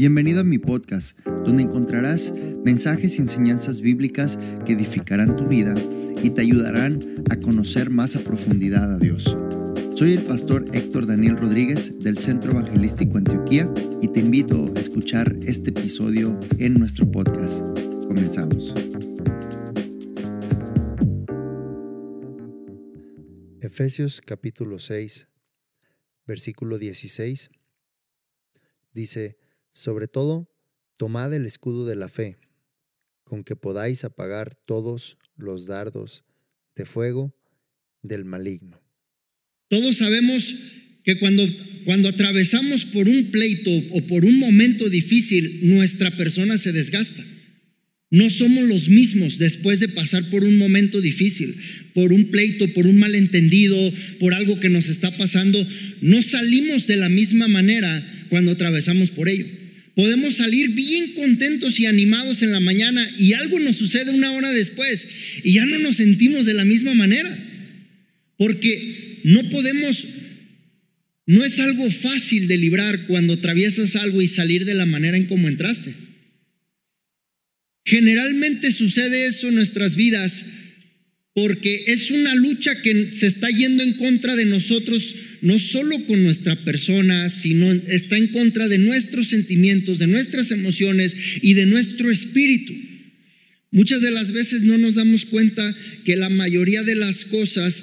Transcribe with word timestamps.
Bienvenido 0.00 0.40
a 0.40 0.44
mi 0.44 0.56
podcast, 0.56 1.14
donde 1.44 1.62
encontrarás 1.62 2.32
mensajes 2.64 3.18
y 3.18 3.20
enseñanzas 3.20 3.82
bíblicas 3.82 4.38
que 4.64 4.72
edificarán 4.72 5.36
tu 5.36 5.46
vida 5.46 5.74
y 6.22 6.30
te 6.30 6.40
ayudarán 6.40 7.00
a 7.28 7.36
conocer 7.36 7.90
más 7.90 8.16
a 8.16 8.20
profundidad 8.20 8.94
a 8.94 8.98
Dios. 8.98 9.36
Soy 9.94 10.14
el 10.14 10.22
pastor 10.22 10.64
Héctor 10.72 11.06
Daniel 11.06 11.36
Rodríguez 11.36 11.98
del 11.98 12.16
Centro 12.16 12.52
Evangelístico 12.52 13.18
Antioquía 13.18 13.70
y 14.00 14.08
te 14.08 14.20
invito 14.20 14.72
a 14.74 14.80
escuchar 14.80 15.36
este 15.42 15.68
episodio 15.68 16.40
en 16.56 16.78
nuestro 16.78 17.04
podcast. 17.12 17.60
Comenzamos. 18.06 18.72
Efesios 23.60 24.22
capítulo 24.22 24.78
6, 24.78 25.28
versículo 26.26 26.78
16 26.78 27.50
dice, 28.94 29.36
sobre 29.72 30.08
todo, 30.08 30.50
tomad 30.96 31.32
el 31.34 31.46
escudo 31.46 31.86
de 31.86 31.96
la 31.96 32.08
fe, 32.08 32.36
con 33.24 33.44
que 33.44 33.56
podáis 33.56 34.04
apagar 34.04 34.54
todos 34.66 35.18
los 35.36 35.66
dardos 35.66 36.24
de 36.76 36.84
fuego 36.84 37.34
del 38.02 38.24
maligno. 38.24 38.82
Todos 39.68 39.98
sabemos 39.98 40.54
que 41.04 41.18
cuando, 41.18 41.46
cuando 41.84 42.08
atravesamos 42.08 42.84
por 42.84 43.08
un 43.08 43.30
pleito 43.30 43.70
o 43.92 44.02
por 44.06 44.24
un 44.24 44.38
momento 44.38 44.88
difícil, 44.88 45.60
nuestra 45.62 46.16
persona 46.16 46.58
se 46.58 46.72
desgasta. 46.72 47.24
No 48.10 48.28
somos 48.28 48.64
los 48.64 48.88
mismos 48.88 49.38
después 49.38 49.78
de 49.78 49.88
pasar 49.88 50.28
por 50.30 50.42
un 50.42 50.58
momento 50.58 51.00
difícil, 51.00 51.54
por 51.94 52.12
un 52.12 52.30
pleito, 52.30 52.72
por 52.74 52.86
un 52.88 52.98
malentendido, 52.98 53.78
por 54.18 54.34
algo 54.34 54.58
que 54.58 54.68
nos 54.68 54.88
está 54.88 55.16
pasando. 55.16 55.64
No 56.00 56.20
salimos 56.20 56.88
de 56.88 56.96
la 56.96 57.08
misma 57.08 57.46
manera 57.46 58.26
cuando 58.28 58.50
atravesamos 58.50 59.10
por 59.10 59.28
ello. 59.28 59.46
Podemos 60.00 60.36
salir 60.36 60.70
bien 60.70 61.12
contentos 61.12 61.78
y 61.78 61.84
animados 61.84 62.42
en 62.42 62.52
la 62.52 62.60
mañana 62.60 63.06
y 63.18 63.34
algo 63.34 63.58
nos 63.58 63.76
sucede 63.76 64.10
una 64.10 64.32
hora 64.32 64.50
después 64.50 65.06
y 65.44 65.52
ya 65.52 65.66
no 65.66 65.78
nos 65.78 65.96
sentimos 65.96 66.46
de 66.46 66.54
la 66.54 66.64
misma 66.64 66.94
manera. 66.94 67.38
Porque 68.38 69.18
no 69.24 69.50
podemos, 69.50 70.06
no 71.26 71.44
es 71.44 71.58
algo 71.58 71.90
fácil 71.90 72.48
de 72.48 72.56
librar 72.56 73.08
cuando 73.08 73.34
atraviesas 73.34 73.94
algo 73.94 74.22
y 74.22 74.28
salir 74.28 74.64
de 74.64 74.72
la 74.72 74.86
manera 74.86 75.18
en 75.18 75.26
cómo 75.26 75.50
entraste. 75.50 75.92
Generalmente 77.84 78.72
sucede 78.72 79.26
eso 79.26 79.48
en 79.48 79.56
nuestras 79.56 79.96
vidas 79.96 80.32
porque 81.34 81.84
es 81.88 82.10
una 82.10 82.34
lucha 82.34 82.80
que 82.80 83.12
se 83.12 83.26
está 83.26 83.50
yendo 83.50 83.82
en 83.82 83.92
contra 83.92 84.34
de 84.34 84.46
nosotros, 84.46 85.14
no 85.42 85.58
solo 85.58 86.04
con 86.06 86.22
nuestra 86.22 86.56
persona, 86.64 87.28
sino 87.28 87.72
está 87.72 88.16
en 88.16 88.28
contra 88.28 88.68
de 88.68 88.78
nuestros 88.78 89.28
sentimientos, 89.28 89.98
de 89.98 90.06
nuestras 90.06 90.50
emociones 90.50 91.14
y 91.42 91.54
de 91.54 91.66
nuestro 91.66 92.10
espíritu. 92.10 92.74
Muchas 93.72 94.02
de 94.02 94.10
las 94.10 94.32
veces 94.32 94.62
no 94.62 94.78
nos 94.78 94.96
damos 94.96 95.24
cuenta 95.24 95.76
que 96.04 96.16
la 96.16 96.28
mayoría 96.28 96.82
de 96.82 96.96
las 96.96 97.24
cosas 97.24 97.82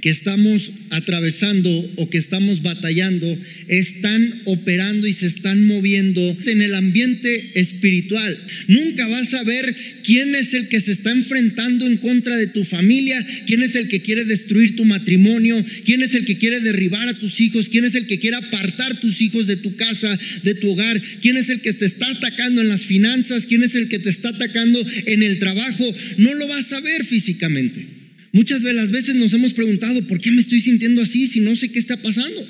que 0.00 0.10
estamos 0.10 0.72
atravesando 0.90 1.70
o 1.96 2.08
que 2.10 2.18
estamos 2.18 2.62
batallando 2.62 3.36
están 3.68 4.42
operando 4.44 5.06
y 5.06 5.12
se 5.12 5.26
están 5.26 5.64
moviendo 5.64 6.36
en 6.46 6.62
el 6.62 6.74
ambiente 6.74 7.52
espiritual. 7.54 8.38
Nunca 8.66 9.06
vas 9.06 9.34
a 9.34 9.44
ver 9.44 9.74
quién 10.04 10.34
es 10.34 10.54
el 10.54 10.68
que 10.68 10.80
se 10.80 10.92
está 10.92 11.10
enfrentando 11.10 11.86
en 11.86 11.98
contra 11.98 12.36
de 12.36 12.46
tu 12.46 12.64
familia, 12.64 13.24
quién 13.46 13.62
es 13.62 13.76
el 13.76 13.88
que 13.88 14.00
quiere 14.00 14.24
destruir 14.24 14.76
tu 14.76 14.84
matrimonio, 14.84 15.64
quién 15.84 16.02
es 16.02 16.14
el 16.14 16.24
que 16.24 16.38
quiere 16.38 16.60
derribar 16.60 17.08
a 17.08 17.18
tus 17.18 17.40
hijos, 17.40 17.68
quién 17.68 17.84
es 17.84 17.94
el 17.94 18.06
que 18.06 18.18
quiere 18.18 18.36
apartar 18.36 19.00
tus 19.00 19.20
hijos 19.20 19.46
de 19.46 19.56
tu 19.56 19.76
casa, 19.76 20.18
de 20.42 20.54
tu 20.54 20.70
hogar, 20.70 21.00
quién 21.20 21.36
es 21.36 21.48
el 21.48 21.60
que 21.60 21.72
te 21.72 21.86
está 21.86 22.10
atacando 22.10 22.60
en 22.60 22.68
las 22.68 22.82
finanzas, 22.82 23.46
quién 23.46 23.62
es 23.62 23.74
el 23.74 23.88
que 23.88 23.98
te 23.98 24.10
está 24.10 24.30
atacando 24.30 24.84
en 25.06 25.22
el 25.22 25.38
trabajo. 25.38 25.94
No 26.16 26.34
lo 26.34 26.48
vas 26.48 26.72
a 26.72 26.80
ver 26.80 27.04
físicamente. 27.04 27.99
Muchas 28.32 28.62
de 28.62 28.72
las 28.72 28.90
veces 28.90 29.16
nos 29.16 29.32
hemos 29.32 29.54
preguntado, 29.54 30.02
¿por 30.06 30.20
qué 30.20 30.30
me 30.30 30.40
estoy 30.40 30.60
sintiendo 30.60 31.02
así 31.02 31.26
si 31.26 31.40
no 31.40 31.56
sé 31.56 31.70
qué 31.70 31.78
está 31.78 31.96
pasando? 31.96 32.46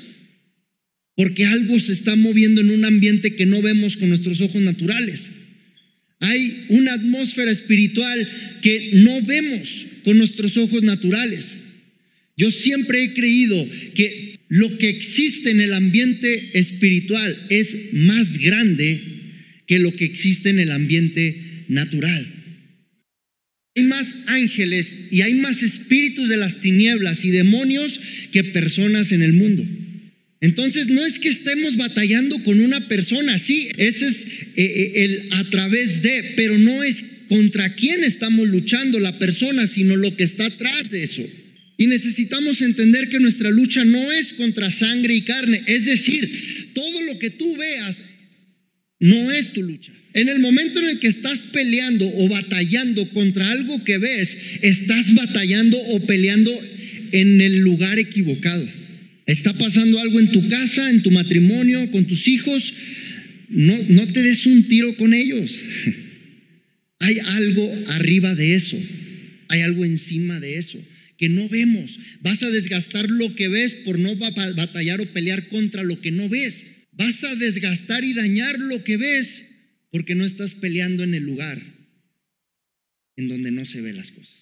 Porque 1.15 1.45
algo 1.45 1.79
se 1.79 1.93
está 1.93 2.15
moviendo 2.15 2.61
en 2.61 2.69
un 2.69 2.85
ambiente 2.85 3.35
que 3.35 3.45
no 3.45 3.61
vemos 3.61 3.97
con 3.97 4.09
nuestros 4.09 4.41
ojos 4.41 4.61
naturales. 4.61 5.21
Hay 6.19 6.65
una 6.69 6.93
atmósfera 6.93 7.51
espiritual 7.51 8.29
que 8.61 8.91
no 8.93 9.21
vemos 9.23 9.87
con 10.03 10.17
nuestros 10.17 10.55
ojos 10.57 10.83
naturales. 10.83 11.47
Yo 12.37 12.51
siempre 12.51 13.03
he 13.03 13.13
creído 13.13 13.67
que 13.95 14.39
lo 14.47 14.77
que 14.77 14.89
existe 14.89 15.49
en 15.49 15.61
el 15.61 15.73
ambiente 15.73 16.59
espiritual 16.59 17.47
es 17.49 17.93
más 17.93 18.37
grande 18.37 19.01
que 19.65 19.79
lo 19.79 19.95
que 19.95 20.05
existe 20.05 20.49
en 20.49 20.59
el 20.59 20.71
ambiente 20.71 21.41
natural. 21.69 22.40
Hay 23.75 23.83
más 23.83 24.07
ángeles 24.25 24.93
y 25.11 25.21
hay 25.21 25.35
más 25.35 25.63
espíritus 25.63 26.27
de 26.27 26.37
las 26.37 26.59
tinieblas 26.59 27.23
y 27.23 27.31
demonios 27.31 27.99
que 28.31 28.43
personas 28.43 29.11
en 29.11 29.21
el 29.21 29.33
mundo. 29.33 29.65
Entonces 30.41 30.87
no 30.87 31.05
es 31.05 31.19
que 31.19 31.29
estemos 31.29 31.77
batallando 31.77 32.43
con 32.43 32.59
una 32.59 32.87
persona, 32.87 33.37
sí, 33.37 33.69
ese 33.77 34.07
es 34.07 34.25
eh, 34.25 34.51
eh, 34.55 34.91
el 34.95 35.27
a 35.31 35.49
través 35.49 36.01
de, 36.01 36.33
pero 36.35 36.57
no 36.57 36.83
es 36.83 37.03
contra 37.29 37.75
quién 37.75 38.03
estamos 38.03 38.47
luchando 38.49 38.99
la 38.99 39.17
persona, 39.19 39.67
sino 39.67 39.95
lo 39.95 40.17
que 40.17 40.23
está 40.23 40.47
atrás 40.47 40.89
de 40.89 41.03
eso. 41.03 41.23
Y 41.77 41.87
necesitamos 41.87 42.61
entender 42.61 43.07
que 43.07 43.19
nuestra 43.19 43.51
lucha 43.51 43.85
no 43.85 44.11
es 44.11 44.33
contra 44.33 44.69
sangre 44.69 45.13
y 45.13 45.21
carne, 45.21 45.63
es 45.67 45.85
decir, 45.85 46.71
todo 46.73 47.01
lo 47.03 47.19
que 47.19 47.29
tú 47.29 47.55
veas 47.55 48.01
no 48.99 49.31
es 49.31 49.51
tu 49.51 49.63
lucha. 49.63 49.93
En 50.13 50.27
el 50.27 50.39
momento 50.39 50.79
en 50.79 50.89
el 50.89 50.99
que 50.99 51.07
estás 51.07 51.39
peleando 51.39 52.05
o 52.07 52.27
batallando 52.27 53.07
contra 53.09 53.49
algo 53.49 53.83
que 53.83 53.97
ves, 53.97 54.35
estás 54.61 55.13
batallando 55.13 55.77
o 55.77 56.05
peleando 56.05 56.51
en 57.11 57.39
el 57.39 57.59
lugar 57.59 57.97
equivocado. 57.99 58.67
Está 59.25 59.53
pasando 59.53 59.99
algo 59.99 60.19
en 60.19 60.31
tu 60.31 60.49
casa, 60.49 60.89
en 60.89 61.01
tu 61.01 61.11
matrimonio, 61.11 61.89
con 61.91 62.05
tus 62.05 62.27
hijos. 62.27 62.73
No, 63.47 63.77
no 63.87 64.07
te 64.07 64.21
des 64.21 64.45
un 64.45 64.67
tiro 64.67 64.97
con 64.97 65.13
ellos. 65.13 65.57
Hay 66.99 67.19
algo 67.19 67.73
arriba 67.87 68.35
de 68.35 68.55
eso. 68.55 68.77
Hay 69.47 69.61
algo 69.61 69.85
encima 69.85 70.39
de 70.39 70.57
eso 70.57 70.79
que 71.21 71.29
no 71.29 71.47
vemos. 71.49 71.99
Vas 72.21 72.41
a 72.41 72.49
desgastar 72.49 73.11
lo 73.11 73.35
que 73.35 73.47
ves 73.47 73.75
por 73.85 73.99
no 73.99 74.15
batallar 74.15 75.01
o 75.01 75.13
pelear 75.13 75.49
contra 75.49 75.83
lo 75.83 76.01
que 76.01 76.09
no 76.09 76.27
ves. 76.29 76.63
Vas 76.93 77.23
a 77.23 77.35
desgastar 77.35 78.03
y 78.03 78.13
dañar 78.13 78.57
lo 78.59 78.83
que 78.83 78.97
ves 78.97 79.43
porque 79.91 80.15
no 80.15 80.25
estás 80.25 80.55
peleando 80.55 81.03
en 81.03 81.13
el 81.13 81.23
lugar 81.23 81.61
en 83.17 83.27
donde 83.27 83.51
no 83.51 83.65
se 83.65 83.81
ven 83.81 83.97
las 83.97 84.11
cosas. 84.11 84.37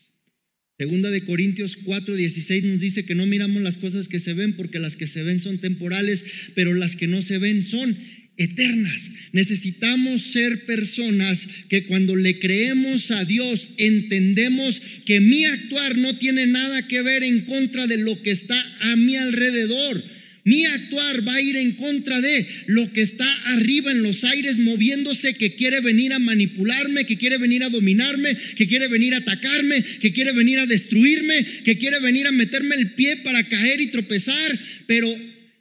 Segunda 0.78 1.10
de 1.10 1.26
Corintios 1.26 1.78
4:16 1.84 2.64
nos 2.64 2.80
dice 2.80 3.04
que 3.04 3.16
no 3.16 3.26
miramos 3.26 3.62
las 3.62 3.78
cosas 3.78 4.08
que 4.08 4.22
se 4.22 4.34
ven 4.34 4.56
porque 4.56 4.80
las 4.80 4.96
que 4.96 5.08
se 5.08 5.24
ven 5.24 5.42
son 5.42 5.60
temporales, 5.60 6.24
pero 6.56 6.74
las 6.74 6.96
que 6.96 7.08
no 7.08 7.22
se 7.22 7.38
ven 7.38 7.64
son 7.64 7.98
eternas. 8.38 9.10
Necesitamos 9.34 10.22
ser 10.22 10.66
personas 10.66 11.46
que 11.68 11.86
cuando 11.88 12.16
le 12.16 12.40
creemos 12.40 13.12
a 13.12 13.26
Dios 13.26 13.70
entendemos 13.78 14.80
que 15.06 15.20
mi 15.20 15.44
actuar 15.44 15.98
no 15.98 16.18
tiene 16.18 16.48
nada 16.48 16.88
que 16.88 17.02
ver 17.02 17.24
en 17.24 17.42
contra 17.42 17.86
de 17.86 17.98
lo 17.98 18.22
que 18.22 18.32
está 18.32 18.64
a 18.80 18.96
mi 18.96 19.18
alrededor 19.18 20.19
mi 20.44 20.66
actuar 20.66 21.28
va 21.28 21.36
a 21.36 21.42
ir 21.42 21.58
en 21.58 21.74
contra 21.74 22.22
de 22.22 22.48
lo 22.68 22.92
que 22.94 23.02
está 23.02 23.32
arriba 23.54 23.92
en 23.92 24.02
los 24.02 24.24
aires 24.24 24.58
moviéndose, 24.58 25.36
que 25.36 25.56
quiere 25.56 25.82
venir 25.82 26.14
a 26.14 26.20
manipularme, 26.20 27.06
que 27.06 27.18
quiere 27.18 27.38
venir 27.38 27.64
a 27.64 27.70
dominarme, 27.70 28.38
que 28.56 28.68
quiere 28.68 28.88
venir 28.88 29.14
a 29.14 29.18
atacarme, 29.18 29.84
que 29.84 30.12
quiere 30.12 30.32
venir 30.32 30.60
a 30.60 30.66
destruirme, 30.66 31.46
que 31.64 31.78
quiere 31.78 32.00
venir 32.00 32.28
a 32.28 32.32
meterme 32.32 32.76
el 32.76 32.92
pie 32.92 33.18
para 33.18 33.48
caer 33.48 33.82
y 33.82 33.88
tropezar. 33.88 34.60
Pero 34.88 35.14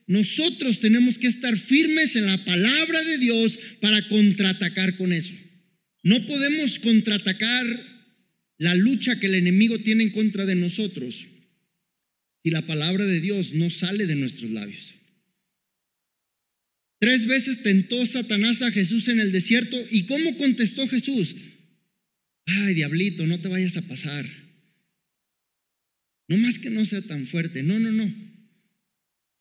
nosotros 0.07 0.81
tenemos 0.81 1.19
que 1.19 1.27
estar 1.27 1.57
firmes 1.57 2.17
en 2.17 2.27
la 2.27 2.45
palabra 2.45 3.03
de 3.03 3.19
Dios 3.19 3.59
para 3.81 4.07
contraatacar 4.09 4.97
con 4.97 5.13
eso. 5.13 5.35
No 6.03 6.25
podemos 6.27 6.79
contraatacar 6.79 7.67
la 8.59 8.75
lucha 8.75 9.19
que 9.21 9.27
el 9.27 9.35
enemigo 9.35 9.81
tiene 9.81 10.05
en 10.05 10.11
contra 10.11 10.47
de 10.47 10.55
nosotros 10.55 11.27
y 12.49 12.51
la 12.51 12.63
palabra 12.63 13.05
de 13.05 13.21
Dios 13.21 13.53
no 13.53 13.69
sale 13.69 14.07
de 14.07 14.15
nuestros 14.15 14.51
labios. 14.51 14.95
Tres 16.99 17.27
veces 17.27 17.63
tentó 17.63 18.07
Satanás 18.07 18.63
a 18.63 18.71
Jesús 18.71 19.07
en 19.09 19.21
el 19.21 19.33
desierto. 19.33 19.77
¿Y 19.91 20.07
cómo 20.07 20.35
contestó 20.39 20.89
Jesús? 20.89 21.35
Ay, 22.47 22.73
diablito, 22.73 23.27
no 23.27 23.39
te 23.41 23.49
vayas 23.49 23.77
a 23.77 23.83
pasar. 23.83 24.27
No 26.27 26.39
más 26.39 26.59
que 26.59 26.71
no 26.71 26.87
sea 26.87 27.03
tan 27.03 27.27
fuerte. 27.27 27.63
No, 27.63 27.79
no, 27.79 27.93
no. 27.93 28.13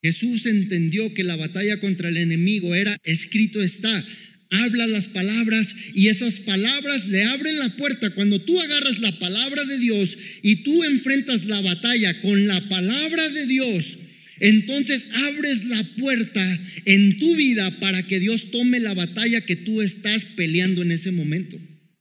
Jesús 0.04 0.46
entendió 0.46 1.14
que 1.14 1.24
la 1.24 1.38
batalla 1.38 1.80
contra 1.80 2.10
el 2.10 2.18
enemigo 2.18 2.76
era 2.76 2.98
escrito 3.04 3.64
está 3.64 4.06
habla 4.50 4.88
las 4.88 5.08
palabras 5.08 5.74
y 5.94 6.08
esas 6.08 6.40
palabras 6.40 7.08
le 7.08 7.24
abren 7.24 7.60
la 7.60 7.76
puerta. 7.76 8.12
Cuando 8.12 8.40
tú 8.40 8.60
agarras 8.60 9.00
la 9.00 9.18
palabra 9.20 9.64
de 9.66 9.78
Dios 9.78 10.18
y 10.42 10.58
tú 10.58 10.84
enfrentas 10.84 11.46
la 11.46 11.62
batalla 11.62 12.22
con 12.22 12.48
la 12.48 12.68
palabra 12.70 13.30
de 13.30 13.46
Dios, 13.46 13.98
entonces 14.40 15.08
abres 15.14 15.66
la 15.66 15.84
puerta 15.96 16.60
en 16.86 17.18
tu 17.18 17.36
vida 17.36 17.80
para 17.80 18.06
que 18.06 18.20
Dios 18.20 18.52
tome 18.52 18.80
la 18.80 18.94
batalla 18.94 19.42
que 19.42 19.56
tú 19.56 19.82
estás 19.82 20.26
peleando 20.26 20.82
en 20.82 20.92
ese 20.92 21.12
momento. 21.12 21.60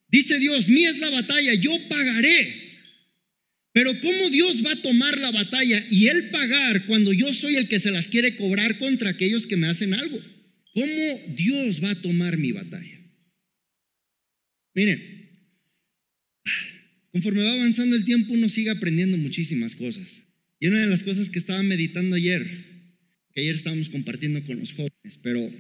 Dice 0.09 0.39
Dios, 0.39 0.69
mía 0.69 0.91
es 0.91 0.99
la 0.99 1.11
batalla, 1.11 1.55
yo 1.55 1.77
pagaré. 1.89 2.67
Pero 3.73 3.99
¿cómo 4.01 4.31
Dios 4.31 4.65
va 4.65 4.73
a 4.73 4.83
tomar 4.83 5.19
la 5.19 5.31
batalla 5.31 5.85
y 5.91 6.07
Él 6.07 6.31
pagar 6.31 6.87
cuando 6.87 7.13
yo 7.13 7.33
soy 7.33 7.57
el 7.57 7.69
que 7.69 7.81
se 7.81 7.91
las 7.91 8.07
quiere 8.09 8.37
cobrar 8.37 8.79
contra 8.79 9.11
aquellos 9.11 9.47
que 9.47 9.57
me 9.57 9.67
hacen 9.67 9.93
algo? 9.93 10.19
¿Cómo 10.77 11.35
Dios 11.35 11.83
va 11.83 11.93
a 11.93 12.03
tomar 12.03 12.37
mi 12.37 12.53
batalla? 12.53 13.01
Miren, 14.75 15.01
conforme 17.13 17.45
va 17.45 17.55
avanzando 17.55 17.97
el 17.97 18.05
tiempo 18.05 18.35
uno 18.35 18.51
sigue 18.51 18.69
aprendiendo 18.69 19.17
muchísimas 19.17 19.75
cosas. 19.75 20.07
Y 20.61 20.67
una 20.67 20.83
de 20.83 20.89
las 20.89 21.03
cosas 21.03 21.31
que 21.31 21.39
estaba 21.39 21.63
meditando 21.63 22.15
ayer, 22.15 22.47
que 23.33 23.41
ayer 23.41 23.55
estábamos 23.55 23.89
compartiendo 23.89 24.45
con 24.45 24.61
los 24.61 24.75
jóvenes, 24.75 25.19
pero 25.23 25.51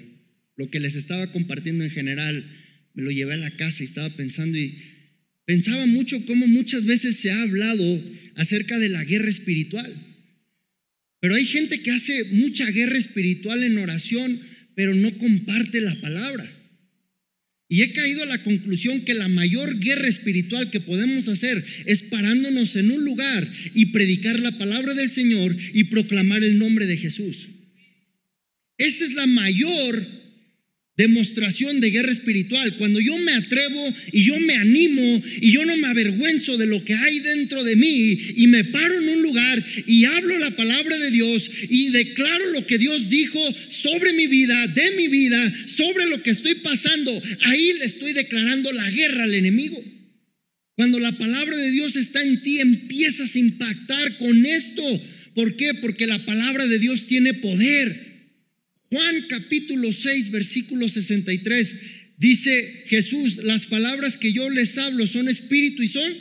lo 0.57 0.71
que 0.71 0.81
les 0.81 0.97
estaba 0.97 1.33
compartiendo 1.33 1.83
en 1.83 1.91
general, 1.91 2.45
me 2.93 3.03
lo 3.03 3.11
llevé 3.11 3.33
a 3.33 3.39
la 3.39 3.57
casa 3.57 3.83
y 3.83 3.87
estaba 3.87 4.15
pensando 4.17 4.59
y 4.59 4.77
pensaba 5.47 5.87
mucho 5.87 6.27
cómo 6.27 6.47
muchas 6.47 6.85
veces 6.85 7.17
se 7.17 7.31
ha 7.31 7.41
hablado 7.41 8.05
acerca 8.35 8.79
de 8.79 8.91
la 8.91 9.03
guerra 9.03 9.31
espiritual. 9.31 9.95
Pero 11.21 11.37
hay 11.37 11.47
gente 11.47 11.81
que 11.81 11.91
hace 11.91 12.25
mucha 12.33 12.71
guerra 12.71 12.99
espiritual 12.99 13.63
en 13.63 13.79
oración, 13.79 14.56
pero 14.77 14.95
no 14.95 15.19
comparte 15.19 15.81
la 15.81 16.01
palabra. 16.01 16.53
Y 17.69 17.83
he 17.83 17.93
caído 17.93 18.23
a 18.23 18.27
la 18.27 18.45
conclusión 18.45 19.01
que 19.01 19.15
la 19.15 19.27
mayor 19.27 19.81
guerra 19.81 20.07
espiritual 20.07 20.71
que 20.71 20.81
podemos 20.81 21.27
hacer 21.27 21.65
es 21.87 22.03
parándonos 22.03 22.77
en 22.77 22.93
un 22.93 23.05
lugar 23.05 23.51
y 23.75 23.87
predicar 23.87 24.39
la 24.39 24.57
palabra 24.57 24.95
del 24.95 25.11
Señor 25.11 25.57
y 25.75 25.85
proclamar 25.85 26.45
el 26.45 26.59
nombre 26.59 26.87
de 26.87 26.99
Jesús. 26.99 27.49
Esa 28.79 29.05
es 29.05 29.15
la 29.15 29.27
mayor 29.27 30.07
demostración 30.97 31.81
de 31.81 31.91
guerra 31.91 32.13
espiritual. 32.13 32.77
Cuando 32.77 33.01
yo 33.01 33.17
me 33.19 33.33
atrevo 33.33 33.95
y 34.13 34.25
yo 34.25 34.39
me 34.41 34.55
animo 34.55 35.23
y 35.41 35.53
yo 35.53 35.65
no 35.65 35.77
me 35.77 35.89
avergüenzo 35.89 36.57
de 36.57 36.67
lo 36.67 36.85
que 36.85 36.95
hay 36.95 37.21
dentro 37.21 37.65
de 37.65 37.77
mí 37.77 38.19
y 38.37 38.47
me 38.47 38.65
paro 38.65 38.99
en 39.01 39.09
un 39.09 39.23
lugar 39.23 39.65
y 39.87 40.05
hablo 40.05 40.39
la 40.39 40.53
palabra 40.53 40.99
de 40.99 41.11
Dios 41.11 41.51
y 41.69 41.91
declaro 41.91 42.53
lo 42.53 42.67
que 42.67 42.79
Dios 42.79 43.11
dijo 43.11 43.41
sobre 43.69 44.13
mi 44.15 44.27
vida, 44.27 44.67
de 44.69 44.93
mi 44.93 45.09
vida, 45.09 45.53
sobre 45.67 46.07
lo 46.07 46.23
que 46.23 46.31
estoy 46.31 46.57
pasando, 46.57 47.23
ahí 47.43 47.75
le 47.79 47.85
estoy 47.85 48.13
declarando 48.13 48.73
la 48.73 48.91
guerra 48.91 49.25
al 49.25 49.35
enemigo. 49.35 49.83
Cuando 50.77 50.99
la 50.99 51.17
palabra 51.17 51.57
de 51.57 51.71
Dios 51.71 51.97
está 51.97 52.23
en 52.23 52.43
ti, 52.43 52.61
empiezas 52.61 53.35
a 53.35 53.39
impactar 53.39 54.19
con 54.19 54.45
esto. 54.45 54.83
¿Por 55.35 55.57
qué? 55.57 55.73
Porque 55.75 56.07
la 56.07 56.25
palabra 56.27 56.67
de 56.67 56.79
Dios 56.79 57.07
tiene 57.07 57.33
poder. 57.33 58.06
Juan 58.97 59.27
capítulo 59.29 59.93
6, 59.93 60.31
versículo 60.31 60.89
63, 60.89 61.75
dice 62.17 62.85
Jesús, 62.87 63.37
las 63.45 63.67
palabras 63.67 64.17
que 64.17 64.33
yo 64.33 64.49
les 64.49 64.79
hablo 64.79 65.07
son 65.07 65.29
espíritu 65.29 65.83
y 65.83 65.89
son 65.89 66.17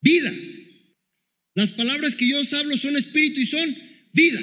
vida. 0.00 0.34
Las 1.54 1.70
palabras 1.70 2.16
que 2.16 2.26
yo 2.26 2.40
os 2.40 2.52
hablo 2.52 2.76
son 2.76 2.96
espíritu 2.96 3.38
y 3.38 3.46
son 3.46 3.76
vida. 4.12 4.40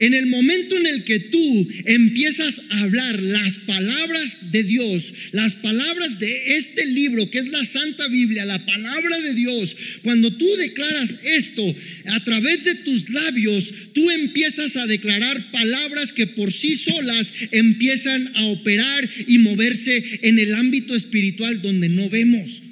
En 0.00 0.14
el 0.14 0.28
momento 0.28 0.78
en 0.78 0.86
el 0.86 1.04
que 1.04 1.20
tú 1.20 1.68
empiezas 1.84 2.62
a 2.70 2.80
hablar 2.80 3.22
las 3.22 3.58
palabras 3.58 4.50
de 4.50 4.62
Dios, 4.62 5.12
las 5.32 5.56
palabras 5.56 6.18
de 6.18 6.56
este 6.56 6.86
libro 6.86 7.30
que 7.30 7.38
es 7.38 7.48
la 7.48 7.66
Santa 7.66 8.08
Biblia, 8.08 8.46
la 8.46 8.64
palabra 8.64 9.20
de 9.20 9.34
Dios, 9.34 9.76
cuando 10.02 10.32
tú 10.32 10.46
declaras 10.56 11.14
esto 11.22 11.62
a 12.06 12.24
través 12.24 12.64
de 12.64 12.76
tus 12.76 13.10
labios, 13.10 13.74
tú 13.92 14.10
empiezas 14.10 14.74
a 14.76 14.86
declarar 14.86 15.50
palabras 15.50 16.14
que 16.14 16.26
por 16.26 16.50
sí 16.50 16.78
solas 16.78 17.30
empiezan 17.50 18.34
a 18.36 18.46
operar 18.46 19.06
y 19.26 19.36
moverse 19.36 20.20
en 20.22 20.38
el 20.38 20.54
ámbito 20.54 20.96
espiritual 20.96 21.60
donde 21.60 21.90
no 21.90 22.08
vemos. 22.08 22.62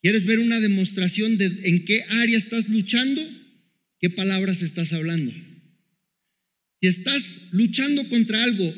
¿Quieres 0.00 0.24
ver 0.26 0.38
una 0.38 0.60
demostración 0.60 1.38
de 1.38 1.46
en 1.64 1.84
qué 1.84 2.04
área 2.08 2.38
estás 2.38 2.68
luchando? 2.68 3.28
¿Qué 3.98 4.10
palabras 4.10 4.62
estás 4.62 4.92
hablando? 4.92 5.45
Estás 6.86 7.22
luchando 7.52 8.08
contra 8.08 8.42
algo 8.42 8.74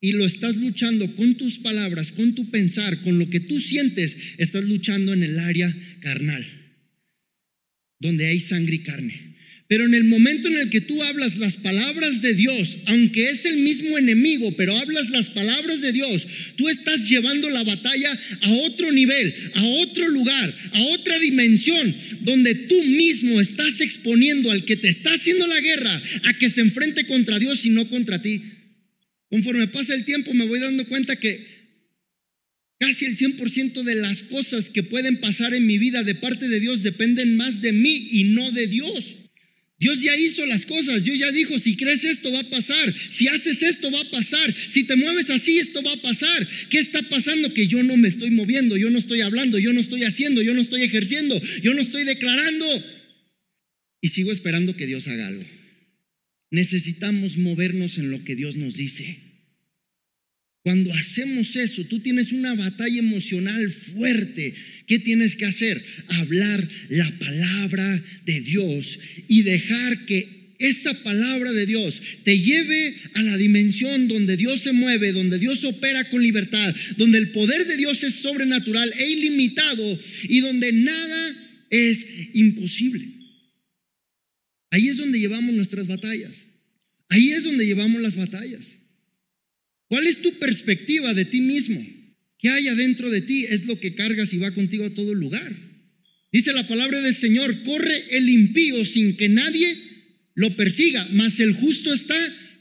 y 0.00 0.12
lo 0.12 0.24
estás 0.24 0.56
luchando 0.56 1.14
con 1.16 1.36
tus 1.36 1.58
palabras, 1.58 2.12
con 2.12 2.34
tu 2.34 2.50
pensar, 2.50 3.02
con 3.02 3.18
lo 3.18 3.30
que 3.30 3.40
tú 3.40 3.58
sientes, 3.58 4.16
estás 4.38 4.64
luchando 4.64 5.14
en 5.14 5.22
el 5.22 5.38
área 5.38 5.74
carnal, 6.00 6.44
donde 7.98 8.26
hay 8.26 8.40
sangre 8.40 8.76
y 8.76 8.82
carne. 8.82 9.33
Pero 9.66 9.86
en 9.86 9.94
el 9.94 10.04
momento 10.04 10.48
en 10.48 10.58
el 10.58 10.68
que 10.68 10.82
tú 10.82 11.02
hablas 11.02 11.36
las 11.36 11.56
palabras 11.56 12.20
de 12.20 12.34
Dios, 12.34 12.76
aunque 12.84 13.30
es 13.30 13.46
el 13.46 13.56
mismo 13.58 13.96
enemigo, 13.96 14.54
pero 14.56 14.76
hablas 14.76 15.08
las 15.08 15.30
palabras 15.30 15.80
de 15.80 15.92
Dios, 15.92 16.26
tú 16.56 16.68
estás 16.68 17.08
llevando 17.08 17.48
la 17.48 17.64
batalla 17.64 18.18
a 18.42 18.52
otro 18.52 18.92
nivel, 18.92 19.34
a 19.54 19.64
otro 19.64 20.08
lugar, 20.08 20.54
a 20.72 20.82
otra 20.82 21.18
dimensión, 21.18 21.96
donde 22.20 22.54
tú 22.54 22.82
mismo 22.82 23.40
estás 23.40 23.80
exponiendo 23.80 24.50
al 24.50 24.66
que 24.66 24.76
te 24.76 24.88
está 24.88 25.14
haciendo 25.14 25.46
la 25.46 25.60
guerra 25.60 26.02
a 26.24 26.36
que 26.36 26.50
se 26.50 26.60
enfrente 26.60 27.06
contra 27.06 27.38
Dios 27.38 27.64
y 27.64 27.70
no 27.70 27.88
contra 27.88 28.20
ti. 28.20 28.42
Conforme 29.30 29.68
pasa 29.68 29.94
el 29.94 30.04
tiempo 30.04 30.34
me 30.34 30.46
voy 30.46 30.60
dando 30.60 30.86
cuenta 30.86 31.16
que 31.16 31.54
Casi 32.78 33.06
el 33.06 33.16
100% 33.16 33.82
de 33.82 33.94
las 33.94 34.22
cosas 34.22 34.68
que 34.68 34.82
pueden 34.82 35.20
pasar 35.20 35.54
en 35.54 35.66
mi 35.66 35.78
vida 35.78 36.02
de 36.02 36.16
parte 36.16 36.48
de 36.48 36.60
Dios 36.60 36.82
dependen 36.82 37.36
más 37.36 37.62
de 37.62 37.72
mí 37.72 38.08
y 38.10 38.24
no 38.24 38.50
de 38.50 38.66
Dios. 38.66 39.14
Dios 39.78 40.00
ya 40.00 40.16
hizo 40.16 40.46
las 40.46 40.64
cosas, 40.66 41.02
Dios 41.02 41.18
ya 41.18 41.32
dijo, 41.32 41.58
si 41.58 41.76
crees 41.76 42.04
esto 42.04 42.30
va 42.30 42.40
a 42.40 42.50
pasar, 42.50 42.94
si 43.10 43.26
haces 43.26 43.62
esto 43.62 43.90
va 43.90 44.00
a 44.00 44.10
pasar, 44.10 44.54
si 44.68 44.84
te 44.84 44.94
mueves 44.94 45.30
así 45.30 45.58
esto 45.58 45.82
va 45.82 45.92
a 45.92 46.00
pasar. 46.00 46.48
¿Qué 46.70 46.78
está 46.78 47.02
pasando? 47.02 47.52
Que 47.52 47.66
yo 47.66 47.82
no 47.82 47.96
me 47.96 48.08
estoy 48.08 48.30
moviendo, 48.30 48.76
yo 48.76 48.88
no 48.90 48.98
estoy 48.98 49.20
hablando, 49.20 49.58
yo 49.58 49.72
no 49.72 49.80
estoy 49.80 50.04
haciendo, 50.04 50.42
yo 50.42 50.54
no 50.54 50.60
estoy 50.60 50.82
ejerciendo, 50.82 51.40
yo 51.62 51.74
no 51.74 51.80
estoy 51.80 52.04
declarando. 52.04 52.66
Y 54.00 54.10
sigo 54.10 54.32
esperando 54.32 54.76
que 54.76 54.86
Dios 54.86 55.08
haga 55.08 55.26
algo. 55.26 55.44
Necesitamos 56.50 57.36
movernos 57.36 57.98
en 57.98 58.10
lo 58.10 58.22
que 58.22 58.36
Dios 58.36 58.56
nos 58.56 58.76
dice. 58.76 59.23
Cuando 60.64 60.94
hacemos 60.94 61.56
eso, 61.56 61.84
tú 61.84 62.00
tienes 62.00 62.32
una 62.32 62.54
batalla 62.54 62.98
emocional 62.98 63.70
fuerte. 63.70 64.54
¿Qué 64.86 64.98
tienes 64.98 65.36
que 65.36 65.44
hacer? 65.44 65.84
Hablar 66.08 66.66
la 66.88 67.18
palabra 67.18 68.02
de 68.24 68.40
Dios 68.40 68.98
y 69.28 69.42
dejar 69.42 70.06
que 70.06 70.54
esa 70.58 70.94
palabra 71.02 71.52
de 71.52 71.66
Dios 71.66 72.00
te 72.24 72.38
lleve 72.38 72.96
a 73.12 73.20
la 73.20 73.36
dimensión 73.36 74.08
donde 74.08 74.38
Dios 74.38 74.62
se 74.62 74.72
mueve, 74.72 75.12
donde 75.12 75.38
Dios 75.38 75.64
opera 75.64 76.08
con 76.08 76.22
libertad, 76.22 76.74
donde 76.96 77.18
el 77.18 77.32
poder 77.32 77.66
de 77.66 77.76
Dios 77.76 78.02
es 78.02 78.14
sobrenatural 78.14 78.90
e 78.98 79.06
ilimitado 79.06 80.00
y 80.30 80.40
donde 80.40 80.72
nada 80.72 81.66
es 81.68 82.06
imposible. 82.32 83.06
Ahí 84.70 84.88
es 84.88 84.96
donde 84.96 85.20
llevamos 85.20 85.54
nuestras 85.54 85.86
batallas. 85.86 86.32
Ahí 87.10 87.32
es 87.32 87.44
donde 87.44 87.66
llevamos 87.66 88.00
las 88.00 88.16
batallas. 88.16 88.62
¿Cuál 89.94 90.08
es 90.08 90.22
tu 90.22 90.40
perspectiva 90.40 91.14
de 91.14 91.24
ti 91.24 91.40
mismo? 91.40 91.80
¿Qué 92.40 92.48
hay 92.48 92.66
adentro 92.66 93.10
de 93.12 93.20
ti? 93.20 93.46
Es 93.48 93.64
lo 93.66 93.78
que 93.78 93.94
cargas 93.94 94.32
y 94.32 94.38
va 94.38 94.52
contigo 94.52 94.84
a 94.84 94.92
todo 94.92 95.14
lugar. 95.14 95.56
Dice 96.32 96.52
la 96.52 96.66
palabra 96.66 97.00
del 97.00 97.14
Señor, 97.14 97.62
corre 97.62 98.02
el 98.10 98.28
impío 98.28 98.84
sin 98.86 99.16
que 99.16 99.28
nadie 99.28 99.78
lo 100.34 100.56
persiga, 100.56 101.06
mas 101.12 101.38
el 101.38 101.52
justo 101.52 101.94
está 101.94 102.16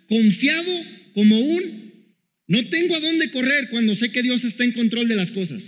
confiado 0.07 0.71
como 1.15 1.39
un... 1.39 2.13
No 2.45 2.69
tengo 2.69 2.95
a 2.95 2.99
dónde 2.99 3.31
correr 3.31 3.69
cuando 3.69 3.95
sé 3.95 4.11
que 4.11 4.21
Dios 4.21 4.43
está 4.43 4.63
en 4.63 4.73
control 4.73 5.07
de 5.07 5.15
las 5.15 5.31
cosas. 5.31 5.63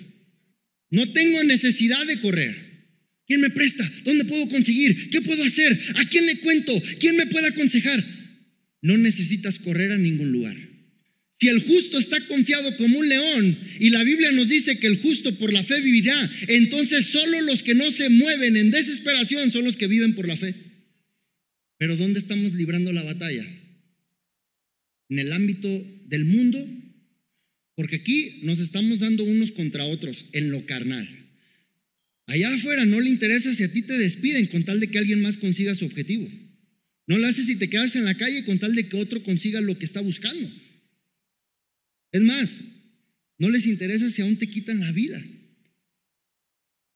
No 0.92 1.14
tengo 1.14 1.44
necesidad 1.46 2.06
de 2.06 2.22
correr. 2.22 3.00
¿Quién 3.26 3.42
me 3.42 3.50
presta? 3.50 3.92
¿Dónde 4.04 4.26
puedo 4.26 4.48
conseguir? 4.50 5.10
¿Qué 5.10 5.22
puedo 5.22 5.44
hacer? 5.44 5.80
¿A 5.96 6.08
quién 6.10 6.28
le 6.28 6.42
cuento? 6.42 6.80
¿Quién 7.00 7.18
me 7.18 7.26
puede 7.26 7.48
aconsejar? 7.48 8.06
No 8.84 9.00
necesitas 9.00 9.58
correr 9.58 9.94
a 9.94 9.98
ningún 9.98 10.32
lugar. 10.32 10.75
Si 11.40 11.50
el 11.50 11.62
justo 11.64 12.00
está 12.00 12.26
confiado 12.28 12.78
como 12.78 13.00
un 13.00 13.10
león 13.10 13.60
y 13.80 13.90
la 13.90 14.04
Biblia 14.04 14.32
nos 14.32 14.48
dice 14.48 14.80
que 14.80 14.88
el 14.88 15.02
justo 15.02 15.36
por 15.36 15.52
la 15.52 15.64
fe 15.64 15.82
vivirá, 15.82 16.32
entonces 16.48 17.08
solo 17.08 17.42
los 17.42 17.62
que 17.62 17.76
no 17.76 17.92
se 17.92 18.10
mueven 18.10 18.56
en 18.56 18.72
desesperación 18.72 19.52
son 19.52 19.66
los 19.66 19.76
que 19.76 19.88
viven 19.88 20.16
por 20.16 20.28
la 20.28 20.38
fe. 20.38 20.56
Pero 21.78 21.98
¿dónde 21.98 22.20
estamos 22.20 22.54
librando 22.54 22.94
la 22.94 23.04
batalla? 23.04 23.46
¿En 25.10 25.20
el 25.20 25.34
ámbito 25.34 25.68
del 26.06 26.24
mundo? 26.24 26.66
Porque 27.76 27.98
aquí 27.98 28.40
nos 28.44 28.60
estamos 28.60 29.00
dando 29.00 29.26
unos 29.26 29.52
contra 29.52 29.84
otros 29.84 30.28
en 30.32 30.52
lo 30.52 30.66
carnal. 30.66 31.08
Allá 32.28 32.54
afuera 32.54 32.86
no 32.86 33.02
le 33.02 33.10
interesa 33.10 33.54
si 33.54 33.64
a 33.64 33.72
ti 33.72 33.82
te 33.82 33.98
despiden 33.98 34.48
con 34.48 34.64
tal 34.64 34.80
de 34.80 34.88
que 34.88 34.98
alguien 34.98 35.22
más 35.22 35.38
consiga 35.38 35.76
su 35.76 35.86
objetivo. 35.86 36.32
No 37.08 37.18
lo 37.18 37.28
haces 37.28 37.46
si 37.46 37.58
te 37.58 37.70
quedas 37.70 37.96
en 37.96 38.06
la 38.06 38.16
calle 38.16 38.46
con 38.46 38.58
tal 38.58 38.74
de 38.74 38.88
que 38.88 38.96
otro 38.96 39.22
consiga 39.22 39.60
lo 39.60 39.78
que 39.78 39.86
está 39.86 40.00
buscando. 40.00 40.50
Es 42.16 42.22
más, 42.22 42.62
no 43.40 43.50
les 43.50 43.66
interesa 43.66 44.10
si 44.10 44.22
aún 44.22 44.38
te 44.38 44.48
quitan 44.48 44.80
la 44.80 44.94
vida. 44.94 45.22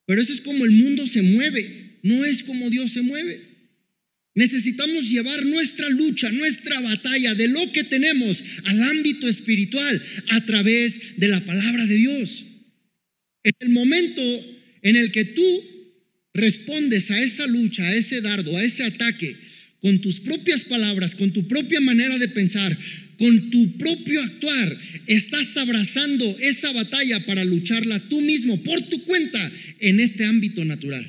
Pero 0.05 0.21
eso 0.21 0.31
es 0.31 0.39
como 0.39 0.63
el 0.63 0.71
mundo 0.71 1.05
se 1.09 1.21
mueve, 1.21 1.99
no 2.03 2.23
es 2.23 2.41
como 2.41 2.69
Dios 2.69 2.93
se 2.93 3.01
mueve. 3.01 3.41
Necesitamos 4.33 5.09
llevar 5.09 5.45
nuestra 5.45 5.89
lucha, 5.89 6.31
nuestra 6.31 6.79
batalla 6.79 7.35
de 7.35 7.49
lo 7.49 7.69
que 7.73 7.83
tenemos 7.83 8.41
al 8.63 8.81
ámbito 8.81 9.27
espiritual 9.27 10.01
a 10.29 10.45
través 10.45 10.97
de 11.17 11.27
la 11.27 11.41
palabra 11.41 11.85
de 11.85 11.95
Dios. 11.95 12.45
En 13.43 13.51
el 13.59 13.69
momento 13.71 14.21
en 14.83 14.95
el 14.95 15.11
que 15.11 15.25
tú 15.25 15.63
respondes 16.33 17.11
a 17.11 17.21
esa 17.21 17.45
lucha, 17.45 17.83
a 17.83 17.93
ese 17.93 18.21
dardo, 18.21 18.55
a 18.55 18.63
ese 18.63 18.85
ataque, 18.85 19.35
con 19.81 19.99
tus 19.99 20.21
propias 20.21 20.63
palabras, 20.63 21.13
con 21.13 21.33
tu 21.33 21.45
propia 21.45 21.81
manera 21.81 22.17
de 22.17 22.29
pensar, 22.29 22.79
con 23.19 23.51
tu 23.51 23.77
propio 23.77 24.21
actuar, 24.23 24.75
estás 25.05 25.55
abrazando 25.57 26.25
esa 26.39 26.71
batalla 26.71 27.25
para 27.25 27.43
lucharla 27.43 27.99
tú 28.07 28.21
mismo, 28.21 28.63
por 28.63 28.81
tu 28.89 29.03
cuenta, 29.03 29.51
en 29.79 29.99
este 29.99 30.25
ámbito 30.25 30.65
natural. 30.65 31.05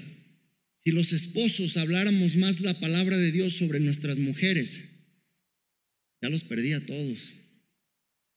Si 0.84 0.90
los 0.90 1.12
esposos 1.12 1.76
habláramos 1.76 2.36
más 2.36 2.60
la 2.60 2.78
palabra 2.80 3.16
de 3.16 3.32
Dios 3.32 3.54
sobre 3.54 3.80
nuestras 3.80 4.18
mujeres, 4.18 4.80
ya 6.20 6.28
los 6.28 6.44
perdí 6.44 6.72
a 6.72 6.84
todos. 6.84 7.32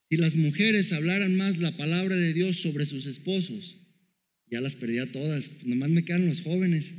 Si 0.08 0.16
las 0.16 0.34
mujeres 0.34 0.92
hablaran 0.92 1.34
más 1.36 1.58
la 1.58 1.76
palabra 1.76 2.16
de 2.16 2.32
Dios 2.32 2.58
sobre 2.58 2.86
sus 2.86 3.06
esposos, 3.06 3.76
ya 4.50 4.60
las 4.60 4.76
perdí 4.76 4.98
a 4.98 5.10
todas. 5.10 5.44
Nomás 5.64 5.90
me 5.90 6.04
quedan 6.04 6.28
los 6.28 6.40
jóvenes. 6.40 6.90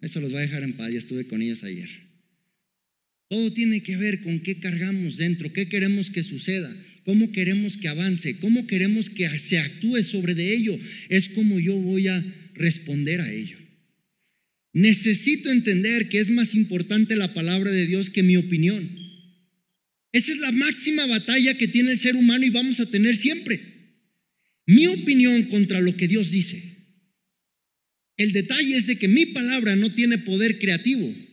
Eso 0.00 0.20
los 0.20 0.34
va 0.34 0.38
a 0.38 0.42
dejar 0.42 0.64
en 0.64 0.72
paz. 0.72 0.90
Ya 0.90 0.98
estuve 0.98 1.26
con 1.28 1.42
ellos 1.42 1.62
ayer. 1.62 2.01
Todo 3.32 3.50
tiene 3.54 3.82
que 3.82 3.96
ver 3.96 4.20
con 4.20 4.40
qué 4.40 4.60
cargamos 4.60 5.16
dentro, 5.16 5.54
qué 5.54 5.66
queremos 5.66 6.10
que 6.10 6.22
suceda, 6.22 6.70
cómo 7.02 7.32
queremos 7.32 7.78
que 7.78 7.88
avance, 7.88 8.36
cómo 8.40 8.66
queremos 8.66 9.08
que 9.08 9.26
se 9.38 9.56
actúe 9.58 10.02
sobre 10.02 10.34
de 10.34 10.52
ello. 10.52 10.78
Es 11.08 11.30
como 11.30 11.58
yo 11.58 11.74
voy 11.78 12.08
a 12.08 12.22
responder 12.52 13.22
a 13.22 13.32
ello. 13.32 13.56
Necesito 14.74 15.50
entender 15.50 16.10
que 16.10 16.18
es 16.18 16.28
más 16.28 16.54
importante 16.54 17.16
la 17.16 17.32
palabra 17.32 17.70
de 17.70 17.86
Dios 17.86 18.10
que 18.10 18.22
mi 18.22 18.36
opinión. 18.36 18.98
Esa 20.12 20.32
es 20.32 20.36
la 20.36 20.52
máxima 20.52 21.06
batalla 21.06 21.56
que 21.56 21.68
tiene 21.68 21.92
el 21.92 22.00
ser 22.00 22.16
humano 22.16 22.44
y 22.44 22.50
vamos 22.50 22.80
a 22.80 22.90
tener 22.90 23.16
siempre. 23.16 23.62
Mi 24.66 24.88
opinión 24.88 25.44
contra 25.44 25.80
lo 25.80 25.96
que 25.96 26.06
Dios 26.06 26.30
dice. 26.30 26.62
El 28.18 28.32
detalle 28.32 28.76
es 28.76 28.86
de 28.86 28.96
que 28.96 29.08
mi 29.08 29.24
palabra 29.24 29.74
no 29.74 29.94
tiene 29.94 30.18
poder 30.18 30.58
creativo. 30.58 31.31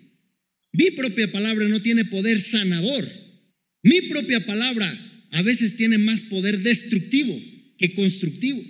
Mi 0.72 0.92
propia 0.92 1.32
palabra 1.32 1.68
no 1.68 1.82
tiene 1.82 2.06
poder 2.06 2.42
sanador. 2.42 3.10
Mi 3.84 4.02
propia 4.04 4.46
palabra 4.46 5.28
a 5.32 5.42
veces 5.42 5.76
tiene 5.76 5.98
más 5.98 6.22
poder 6.24 6.60
destructivo 6.60 7.40
que 7.78 7.94
constructivo. 7.94 8.64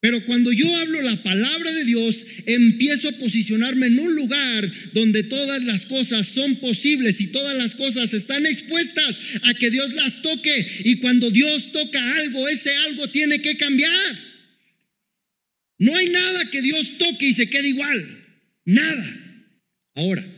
Pero 0.00 0.22
cuando 0.26 0.52
yo 0.52 0.76
hablo 0.76 1.00
la 1.00 1.22
palabra 1.22 1.72
de 1.72 1.84
Dios, 1.84 2.26
empiezo 2.44 3.08
a 3.08 3.12
posicionarme 3.12 3.86
en 3.86 3.98
un 3.98 4.14
lugar 4.14 4.70
donde 4.92 5.22
todas 5.22 5.64
las 5.64 5.86
cosas 5.86 6.26
son 6.26 6.56
posibles 6.56 7.22
y 7.22 7.28
todas 7.28 7.56
las 7.56 7.74
cosas 7.74 8.12
están 8.12 8.44
expuestas 8.44 9.18
a 9.44 9.54
que 9.54 9.70
Dios 9.70 9.94
las 9.94 10.20
toque. 10.20 10.82
Y 10.84 10.96
cuando 10.96 11.30
Dios 11.30 11.72
toca 11.72 12.16
algo, 12.18 12.46
ese 12.48 12.76
algo 12.76 13.08
tiene 13.08 13.40
que 13.40 13.56
cambiar. 13.56 14.20
No 15.78 15.96
hay 15.96 16.08
nada 16.08 16.50
que 16.50 16.60
Dios 16.60 16.98
toque 16.98 17.28
y 17.28 17.32
se 17.32 17.48
quede 17.48 17.68
igual. 17.68 18.26
Nada. 18.66 19.46
Ahora, 19.94 20.33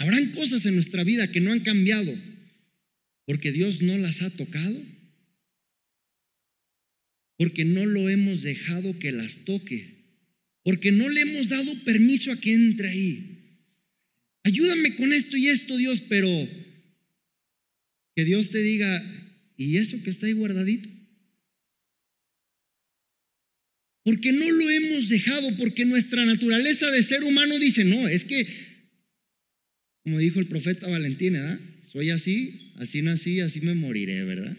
habrán 0.00 0.32
cosas 0.32 0.66
en 0.66 0.74
nuestra 0.74 1.04
vida 1.04 1.30
que 1.30 1.40
no 1.40 1.52
han 1.52 1.60
cambiado 1.60 2.12
porque 3.26 3.52
Dios 3.52 3.80
no 3.82 3.96
las 3.96 4.22
ha 4.22 4.30
tocado 4.30 4.82
porque 7.40 7.64
no 7.64 7.86
lo 7.86 8.10
hemos 8.10 8.42
dejado 8.42 8.98
que 8.98 9.12
las 9.12 9.46
toque, 9.46 9.96
porque 10.62 10.92
no 10.92 11.08
le 11.08 11.22
hemos 11.22 11.48
dado 11.48 11.72
permiso 11.84 12.30
a 12.30 12.38
que 12.38 12.52
entre 12.52 12.90
ahí. 12.90 13.64
Ayúdame 14.42 14.94
con 14.96 15.14
esto 15.14 15.38
y 15.38 15.48
esto, 15.48 15.78
Dios, 15.78 16.02
pero 16.06 16.28
que 18.14 18.24
Dios 18.26 18.50
te 18.50 18.62
diga, 18.62 19.02
¿y 19.56 19.78
eso 19.78 20.02
que 20.02 20.10
está 20.10 20.26
ahí 20.26 20.34
guardadito? 20.34 20.90
Porque 24.02 24.32
no 24.32 24.50
lo 24.50 24.68
hemos 24.68 25.08
dejado, 25.08 25.56
porque 25.56 25.86
nuestra 25.86 26.26
naturaleza 26.26 26.90
de 26.90 27.02
ser 27.02 27.24
humano 27.24 27.58
dice, 27.58 27.84
no, 27.84 28.06
es 28.06 28.26
que, 28.26 28.69
como 30.02 30.18
dijo 30.18 30.40
el 30.40 30.46
profeta 30.46 30.88
Valentín, 30.88 31.34
¿verdad? 31.34 31.60
Soy 31.90 32.10
así, 32.10 32.72
así 32.76 33.02
nací, 33.02 33.40
así 33.40 33.60
me 33.60 33.74
moriré, 33.74 34.24
¿verdad? 34.24 34.56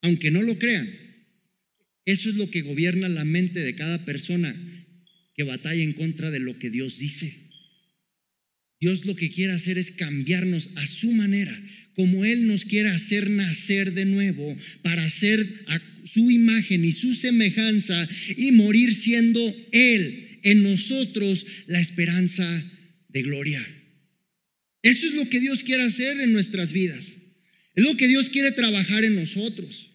Aunque 0.00 0.30
no 0.30 0.42
lo 0.42 0.58
crean. 0.58 0.88
Eso 2.04 2.30
es 2.30 2.34
lo 2.34 2.50
que 2.50 2.62
gobierna 2.62 3.08
la 3.08 3.24
mente 3.24 3.60
de 3.60 3.74
cada 3.74 4.04
persona 4.04 4.54
que 5.34 5.44
batalla 5.44 5.82
en 5.82 5.92
contra 5.92 6.30
de 6.30 6.40
lo 6.40 6.58
que 6.58 6.70
Dios 6.70 6.98
dice. 6.98 7.42
Dios 8.80 9.04
lo 9.04 9.14
que 9.14 9.30
quiere 9.30 9.52
hacer 9.52 9.78
es 9.78 9.92
cambiarnos 9.92 10.70
a 10.74 10.86
su 10.88 11.12
manera, 11.12 11.56
como 11.94 12.24
Él 12.24 12.48
nos 12.48 12.64
quiere 12.64 12.88
hacer 12.88 13.30
nacer 13.30 13.94
de 13.94 14.04
nuevo 14.04 14.56
para 14.82 15.04
hacer 15.04 15.64
a 15.68 15.80
su 16.04 16.30
imagen 16.32 16.84
y 16.84 16.92
su 16.92 17.14
semejanza 17.14 18.08
y 18.36 18.50
morir 18.50 18.96
siendo 18.96 19.54
Él 19.70 20.40
en 20.42 20.64
nosotros 20.64 21.46
la 21.68 21.80
esperanza 21.80 22.44
de 23.08 23.22
gloria. 23.22 23.81
Eso 24.82 25.06
es 25.06 25.14
lo 25.14 25.28
que 25.28 25.40
Dios 25.40 25.62
quiere 25.62 25.84
hacer 25.84 26.20
en 26.20 26.32
nuestras 26.32 26.72
vidas. 26.72 27.04
Es 27.74 27.84
lo 27.84 27.96
que 27.96 28.08
Dios 28.08 28.28
quiere 28.28 28.52
trabajar 28.52 29.04
en 29.04 29.14
nosotros. 29.14 29.88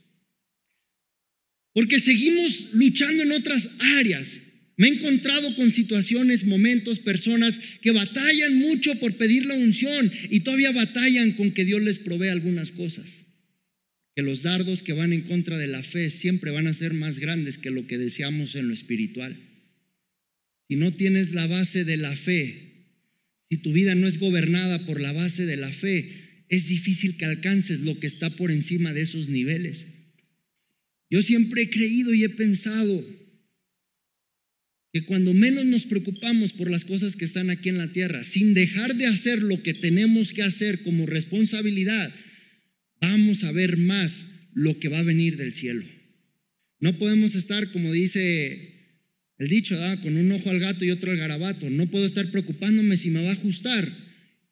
Porque 1.74 2.00
seguimos 2.00 2.74
luchando 2.74 3.24
en 3.24 3.32
otras 3.34 3.70
áreas. 3.80 4.32
Me 4.78 4.88
he 4.88 4.92
encontrado 4.92 5.56
con 5.56 5.72
situaciones, 5.72 6.46
momentos, 6.46 7.00
personas 7.00 7.60
que 7.82 7.92
batallan 7.92 8.58
mucho 8.58 8.96
por 8.96 9.18
pedir 9.18 9.46
la 9.46 9.56
unción 9.56 10.12
y 10.30 10.40
todavía 10.40 10.72
batallan 10.72 11.34
con 11.34 11.52
que 11.52 11.66
Dios 11.66 11.82
les 11.82 12.00
provee 12.00 12.30
algunas 12.30 12.72
cosas. 12.72 13.06
Que 14.16 14.22
los 14.24 14.42
dardos 14.42 14.82
que 14.82 14.94
van 14.94 15.14
en 15.14 15.22
contra 15.22 15.58
de 15.58 15.68
la 15.68 15.84
fe 15.84 16.10
siempre 16.10 16.52
van 16.52 16.68
a 16.68 16.74
ser 16.74 16.94
más 16.94 17.20
grandes 17.20 17.58
que 17.58 17.70
lo 17.70 17.86
que 17.86 17.98
deseamos 17.98 18.56
en 18.56 18.68
lo 18.68 18.74
espiritual. 18.74 19.38
Si 20.68 20.76
no 20.76 20.94
tienes 20.94 21.32
la 21.32 21.48
base 21.48 21.84
de 21.84 21.98
la 21.98 22.16
fe, 22.16 22.77
si 23.50 23.58
tu 23.58 23.72
vida 23.74 23.96
no 23.96 24.08
es 24.08 24.20
gobernada 24.20 24.86
por 24.86 25.02
la 25.02 25.14
base 25.14 25.46
de 25.46 25.58
la 25.58 25.72
fe, 25.72 26.46
es 26.50 26.68
difícil 26.68 27.18
que 27.18 27.26
alcances 27.26 27.80
lo 27.80 28.00
que 28.00 28.08
está 28.08 28.36
por 28.36 28.52
encima 28.52 28.94
de 28.94 29.02
esos 29.02 29.30
niveles. 29.30 29.86
Yo 31.10 31.22
siempre 31.22 31.64
he 31.64 31.70
creído 31.70 32.14
y 32.14 32.24
he 32.24 32.30
pensado 32.30 33.06
que 34.94 35.06
cuando 35.06 35.34
menos 35.34 35.66
nos 35.66 35.86
preocupamos 35.86 36.54
por 36.54 36.70
las 36.70 36.86
cosas 36.86 37.16
que 37.16 37.26
están 37.26 37.50
aquí 37.50 37.70
en 37.70 37.78
la 37.78 37.92
tierra, 37.92 38.24
sin 38.24 38.54
dejar 38.54 38.96
de 38.96 39.08
hacer 39.08 39.42
lo 39.42 39.62
que 39.64 39.74
tenemos 39.74 40.34
que 40.34 40.44
hacer 40.44 40.84
como 40.84 41.06
responsabilidad, 41.06 42.14
vamos 43.00 43.44
a 43.44 43.52
ver 43.52 43.78
más 43.78 44.26
lo 44.54 44.80
que 44.80 44.90
va 44.90 45.00
a 45.00 45.04
venir 45.04 45.38
del 45.38 45.54
cielo. 45.54 45.86
No 46.80 46.98
podemos 46.98 47.36
estar, 47.36 47.72
como 47.72 47.92
dice 47.92 48.77
el 49.40 49.48
dicho, 49.50 49.78
con 50.02 50.18
un 50.18 50.32
ojo 50.32 50.50
al 50.50 50.60
gato 50.60 50.84
y 50.84 50.92
otro 50.92 51.12
al 51.12 51.18
garabato. 51.18 51.70
No 51.70 51.90
puedo 51.90 52.06
estar 52.06 52.32
preocupándome 52.32 52.98
si 52.98 53.10
me 53.10 53.24
va 53.24 53.30
a 53.30 53.34
ajustar 53.34 53.92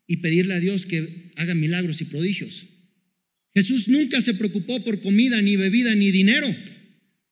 y 0.07 0.17
pedirle 0.17 0.53
a 0.53 0.59
Dios 0.59 0.85
que 0.85 1.31
haga 1.35 1.55
milagros 1.55 2.01
y 2.01 2.05
prodigios. 2.05 2.65
Jesús 3.53 3.87
nunca 3.87 4.21
se 4.21 4.33
preocupó 4.33 4.83
por 4.83 5.01
comida, 5.01 5.41
ni 5.41 5.55
bebida, 5.55 5.95
ni 5.95 6.11
dinero. 6.11 6.53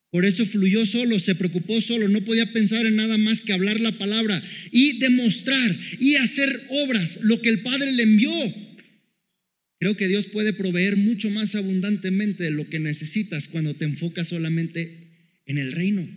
Por 0.10 0.25
eso 0.25 0.45
fluyó 0.45 0.86
solo, 0.86 1.19
se 1.19 1.36
preocupó 1.36 1.81
solo, 1.81 2.07
no 2.07 2.24
podía 2.24 2.53
pensar 2.53 2.86
en 2.86 2.95
nada 2.95 3.17
más 3.17 3.41
que 3.41 3.51
hablar 3.51 3.81
la 3.81 3.98
palabra 3.98 4.43
y 4.72 5.00
demostrar 5.00 5.75
y 6.00 6.15
hacer 6.15 6.67
obras, 6.69 7.19
lo 7.24 7.41
que 7.41 7.50
el 7.50 7.62
Padre 7.62 7.91
le 7.91 8.03
envió. 8.03 8.31
Creo 9.79 9.98
que 9.98 10.07
Dios 10.07 10.27
puede 10.27 10.53
proveer 10.53 10.98
mucho 10.98 11.29
más 11.29 11.55
abundantemente 11.55 12.43
de 12.43 12.51
lo 12.51 12.69
que 12.69 12.79
necesitas 12.79 13.48
cuando 13.48 13.74
te 13.74 13.86
enfocas 13.86 14.29
solamente 14.29 15.41
en 15.45 15.57
el 15.57 15.74
reino, 15.74 16.07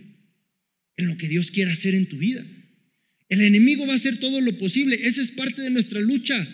en 0.96 1.06
lo 1.06 1.16
que 1.16 1.28
Dios 1.28 1.50
quiere 1.50 1.70
hacer 1.70 1.94
en 1.94 2.06
tu 2.06 2.18
vida. 2.18 2.44
El 3.28 3.40
enemigo 3.40 3.86
va 3.86 3.94
a 3.94 3.96
hacer 3.96 4.18
todo 4.18 4.40
lo 4.40 4.56
posible, 4.58 4.98
esa 5.02 5.22
es 5.22 5.32
parte 5.32 5.62
de 5.62 5.70
nuestra 5.70 6.00
lucha, 6.00 6.48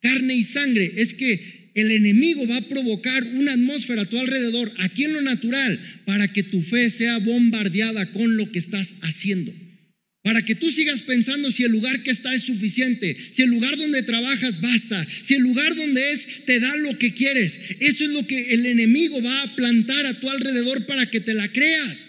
carne 0.00 0.34
y 0.34 0.44
sangre, 0.44 0.92
es 0.96 1.14
que 1.14 1.70
el 1.74 1.90
enemigo 1.90 2.46
va 2.46 2.58
a 2.58 2.68
provocar 2.68 3.24
una 3.24 3.52
atmósfera 3.52 4.02
a 4.02 4.08
tu 4.08 4.18
alrededor, 4.18 4.72
aquí 4.78 5.04
en 5.04 5.12
lo 5.12 5.20
natural, 5.20 6.02
para 6.06 6.32
que 6.32 6.42
tu 6.42 6.62
fe 6.62 6.88
sea 6.88 7.18
bombardeada 7.18 8.12
con 8.12 8.36
lo 8.36 8.50
que 8.52 8.60
estás 8.60 8.94
haciendo. 9.02 9.52
Para 10.22 10.42
que 10.42 10.54
tú 10.54 10.70
sigas 10.72 11.02
pensando 11.02 11.52
si 11.52 11.64
el 11.64 11.72
lugar 11.72 12.02
que 12.02 12.10
está 12.10 12.32
es 12.32 12.44
suficiente, 12.44 13.16
si 13.32 13.42
el 13.42 13.50
lugar 13.50 13.76
donde 13.76 14.02
trabajas 14.02 14.60
basta, 14.60 15.06
si 15.22 15.34
el 15.34 15.42
lugar 15.42 15.74
donde 15.74 16.12
es 16.12 16.46
te 16.46 16.60
da 16.60 16.74
lo 16.76 16.98
que 16.98 17.12
quieres. 17.12 17.58
Eso 17.80 18.04
es 18.04 18.10
lo 18.10 18.26
que 18.26 18.54
el 18.54 18.64
enemigo 18.64 19.20
va 19.20 19.42
a 19.42 19.54
plantar 19.54 20.06
a 20.06 20.18
tu 20.20 20.30
alrededor 20.30 20.86
para 20.86 21.10
que 21.10 21.20
te 21.20 21.34
la 21.34 21.48
creas. 21.48 22.06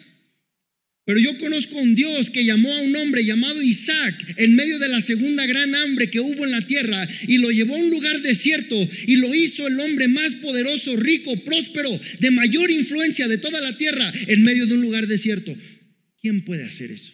Pero 1.05 1.19
yo 1.19 1.37
conozco 1.37 1.77
a 1.77 1.83
un 1.83 1.93
Dios 1.93 2.31
que 2.31 2.43
llamó 2.43 2.73
a 2.73 2.81
un 2.81 2.95
hombre 2.95 3.23
llamado 3.23 3.61
Isaac 3.61 4.33
en 4.37 4.55
medio 4.55 4.79
de 4.79 4.87
la 4.87 5.01
segunda 5.01 5.45
gran 5.45 5.75
hambre 5.75 6.09
que 6.09 6.19
hubo 6.19 6.45
en 6.45 6.51
la 6.51 6.65
tierra 6.65 7.07
y 7.27 7.37
lo 7.37 7.51
llevó 7.51 7.75
a 7.75 7.79
un 7.79 7.91
lugar 7.91 8.23
desierto 8.23 8.75
y 9.05 9.17
lo 9.17 9.33
hizo 9.35 9.67
el 9.67 9.79
hombre 9.79 10.07
más 10.07 10.33
poderoso, 10.35 10.95
rico, 10.95 11.43
próspero, 11.43 11.99
de 12.19 12.31
mayor 12.31 12.71
influencia 12.71 13.27
de 13.27 13.37
toda 13.37 13.61
la 13.61 13.77
tierra 13.77 14.11
en 14.27 14.41
medio 14.41 14.65
de 14.65 14.73
un 14.73 14.81
lugar 14.81 15.05
desierto. 15.05 15.55
¿Quién 16.19 16.43
puede 16.43 16.63
hacer 16.63 16.89
eso? 16.89 17.13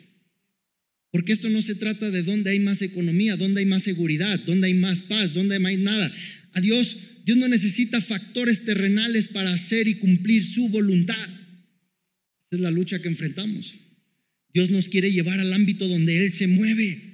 Porque 1.11 1.33
esto 1.33 1.49
no 1.49 1.61
se 1.61 1.75
trata 1.75 2.09
de 2.11 2.23
dónde 2.23 2.51
hay 2.51 2.59
más 2.59 2.81
economía, 2.81 3.35
dónde 3.35 3.59
hay 3.59 3.65
más 3.65 3.83
seguridad, 3.83 4.39
dónde 4.39 4.67
hay 4.67 4.73
más 4.73 5.01
paz, 5.01 5.33
dónde 5.33 5.55
hay 5.55 5.61
más 5.61 5.77
nada. 5.77 6.13
A 6.53 6.61
Dios, 6.61 6.95
Dios 7.25 7.37
no 7.37 7.49
necesita 7.49 7.99
factores 7.99 8.63
terrenales 8.63 9.27
para 9.27 9.51
hacer 9.51 9.89
y 9.89 9.95
cumplir 9.95 10.47
su 10.47 10.69
voluntad. 10.69 11.29
Esa 12.47 12.55
es 12.55 12.61
la 12.61 12.71
lucha 12.71 13.01
que 13.01 13.09
enfrentamos. 13.09 13.80
Dios 14.53 14.69
nos 14.69 14.89
quiere 14.89 15.11
llevar 15.11 15.39
al 15.39 15.53
ámbito 15.53 15.87
donde 15.87 16.25
Él 16.25 16.33
se 16.33 16.47
mueve. 16.47 17.11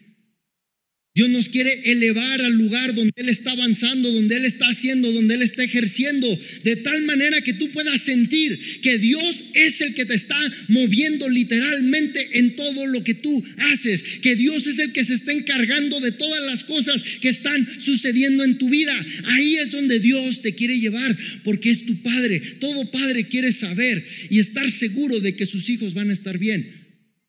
Dios 1.18 1.32
nos 1.32 1.50
quiere 1.50 1.82
elevar 1.92 2.42
al 2.42 2.54
lugar 2.54 2.94
donde 2.94 3.12
Él 3.16 3.30
está 3.30 3.54
avanzando, 3.54 4.12
donde 4.12 4.36
Él 4.36 4.46
está 4.46 4.68
haciendo, 4.68 5.12
donde 5.12 5.34
Él 5.34 5.42
está 5.42 5.64
ejerciendo, 5.64 6.28
de 6.64 6.76
tal 6.76 7.02
manera 7.06 7.42
que 7.42 7.54
tú 7.54 7.72
puedas 7.72 8.02
sentir 8.02 8.82
que 8.84 9.00
Dios 9.00 9.44
es 9.56 9.82
el 9.82 9.96
que 9.96 10.06
te 10.06 10.14
está 10.14 10.38
moviendo 10.68 11.28
literalmente 11.28 12.38
en 12.38 12.56
todo 12.56 12.86
lo 12.86 13.04
que 13.04 13.16
tú 13.16 13.44
haces, 13.58 14.04
que 14.22 14.36
Dios 14.36 14.68
es 14.68 14.78
el 14.78 14.94
que 14.94 15.06
se 15.06 15.16
está 15.16 15.32
encargando 15.32 16.00
de 16.00 16.12
todas 16.12 16.46
las 16.46 16.64
cosas 16.64 17.02
que 17.20 17.30
están 17.30 17.68
sucediendo 17.82 18.44
en 18.44 18.60
tu 18.60 18.70
vida. 18.70 18.94
Ahí 19.24 19.56
es 19.56 19.72
donde 19.72 20.00
Dios 20.00 20.44
te 20.44 20.54
quiere 20.54 20.80
llevar, 20.80 21.18
porque 21.44 21.72
es 21.72 21.84
tu 21.84 22.00
Padre. 22.04 22.40
Todo 22.60 22.92
Padre 22.92 23.28
quiere 23.28 23.54
saber 23.54 24.06
y 24.30 24.38
estar 24.38 24.70
seguro 24.70 25.20
de 25.20 25.36
que 25.36 25.48
sus 25.48 25.68
hijos 25.68 25.96
van 25.96 26.12
a 26.12 26.14
estar 26.14 26.38
bien 26.38 26.87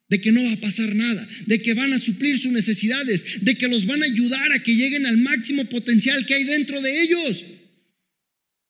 de 0.09 0.21
que 0.21 0.33
no 0.33 0.43
va 0.45 0.53
a 0.53 0.61
pasar 0.61 0.95
nada, 0.95 1.29
de 1.47 1.61
que 1.61 1.75
van 1.75 1.93
a 1.93 1.99
suplir 1.99 2.39
sus 2.39 2.53
necesidades, 2.53 3.25
de 3.43 3.57
que 3.57 3.69
los 3.69 3.87
van 3.87 4.03
a 4.03 4.07
ayudar 4.07 4.53
a 4.53 4.63
que 4.63 4.75
lleguen 4.75 5.07
al 5.07 5.19
máximo 5.19 5.67
potencial 5.67 6.25
que 6.25 6.35
hay 6.35 6.45
dentro 6.45 6.81
de 6.81 7.03
ellos. 7.03 7.45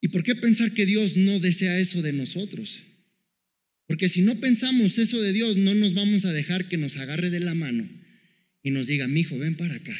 ¿Y 0.00 0.08
por 0.08 0.22
qué 0.22 0.34
pensar 0.34 0.72
que 0.72 0.86
Dios 0.86 1.16
no 1.16 1.38
desea 1.38 1.78
eso 1.78 2.02
de 2.02 2.12
nosotros? 2.12 2.78
Porque 3.86 4.08
si 4.08 4.20
no 4.20 4.40
pensamos 4.40 4.98
eso 4.98 5.20
de 5.22 5.32
Dios, 5.32 5.56
no 5.56 5.74
nos 5.74 5.94
vamos 5.94 6.24
a 6.24 6.32
dejar 6.32 6.68
que 6.68 6.76
nos 6.76 6.96
agarre 6.96 7.30
de 7.30 7.40
la 7.40 7.54
mano 7.54 7.88
y 8.62 8.70
nos 8.70 8.86
diga, 8.86 9.08
mi 9.08 9.20
hijo, 9.20 9.38
ven 9.38 9.56
para 9.56 9.76
acá, 9.76 9.96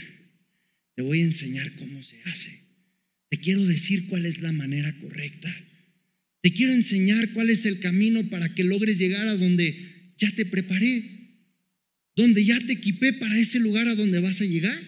te 0.94 1.02
voy 1.02 1.20
a 1.20 1.24
enseñar 1.24 1.74
cómo 1.76 2.02
se 2.02 2.20
hace. 2.24 2.58
Te 3.30 3.38
quiero 3.38 3.64
decir 3.64 4.06
cuál 4.06 4.26
es 4.26 4.40
la 4.40 4.52
manera 4.52 4.96
correcta. 4.98 5.54
Te 6.42 6.52
quiero 6.52 6.72
enseñar 6.72 7.32
cuál 7.32 7.50
es 7.50 7.64
el 7.64 7.78
camino 7.78 8.28
para 8.28 8.54
que 8.54 8.64
logres 8.64 8.98
llegar 8.98 9.28
a 9.28 9.36
donde 9.36 10.14
ya 10.18 10.34
te 10.34 10.44
preparé 10.44 11.17
donde 12.18 12.44
ya 12.44 12.58
te 12.58 12.72
equipé 12.72 13.12
para 13.12 13.38
ese 13.38 13.60
lugar 13.60 13.86
a 13.86 13.94
donde 13.94 14.18
vas 14.18 14.40
a 14.40 14.44
llegar. 14.44 14.82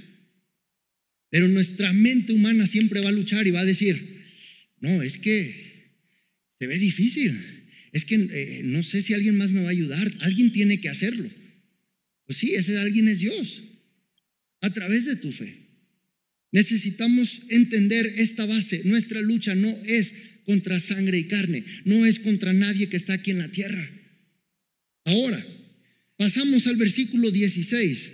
Pero 1.30 1.46
nuestra 1.46 1.92
mente 1.92 2.32
humana 2.32 2.66
siempre 2.66 3.00
va 3.00 3.10
a 3.10 3.12
luchar 3.12 3.46
y 3.46 3.52
va 3.52 3.60
a 3.60 3.64
decir, 3.64 4.24
no, 4.80 5.00
es 5.00 5.16
que 5.16 5.92
se 6.58 6.66
ve 6.66 6.76
difícil, 6.80 7.38
es 7.92 8.04
que 8.04 8.16
eh, 8.16 8.62
no 8.64 8.82
sé 8.82 9.02
si 9.02 9.14
alguien 9.14 9.36
más 9.36 9.52
me 9.52 9.60
va 9.60 9.68
a 9.68 9.70
ayudar, 9.70 10.12
alguien 10.22 10.50
tiene 10.50 10.80
que 10.80 10.88
hacerlo. 10.88 11.30
Pues 12.26 12.38
sí, 12.38 12.56
ese 12.56 12.76
alguien 12.78 13.06
es 13.06 13.20
Dios, 13.20 13.62
a 14.60 14.70
través 14.70 15.04
de 15.04 15.14
tu 15.14 15.30
fe. 15.30 15.54
Necesitamos 16.50 17.42
entender 17.48 18.12
esta 18.16 18.44
base. 18.44 18.82
Nuestra 18.84 19.20
lucha 19.20 19.54
no 19.54 19.70
es 19.86 20.12
contra 20.46 20.80
sangre 20.80 21.18
y 21.18 21.28
carne, 21.28 21.64
no 21.84 22.06
es 22.06 22.18
contra 22.18 22.52
nadie 22.52 22.88
que 22.88 22.96
está 22.96 23.12
aquí 23.12 23.30
en 23.30 23.38
la 23.38 23.52
tierra. 23.52 23.88
Ahora, 25.04 25.46
Pasamos 26.20 26.66
al 26.66 26.76
versículo 26.76 27.30
16. 27.30 28.10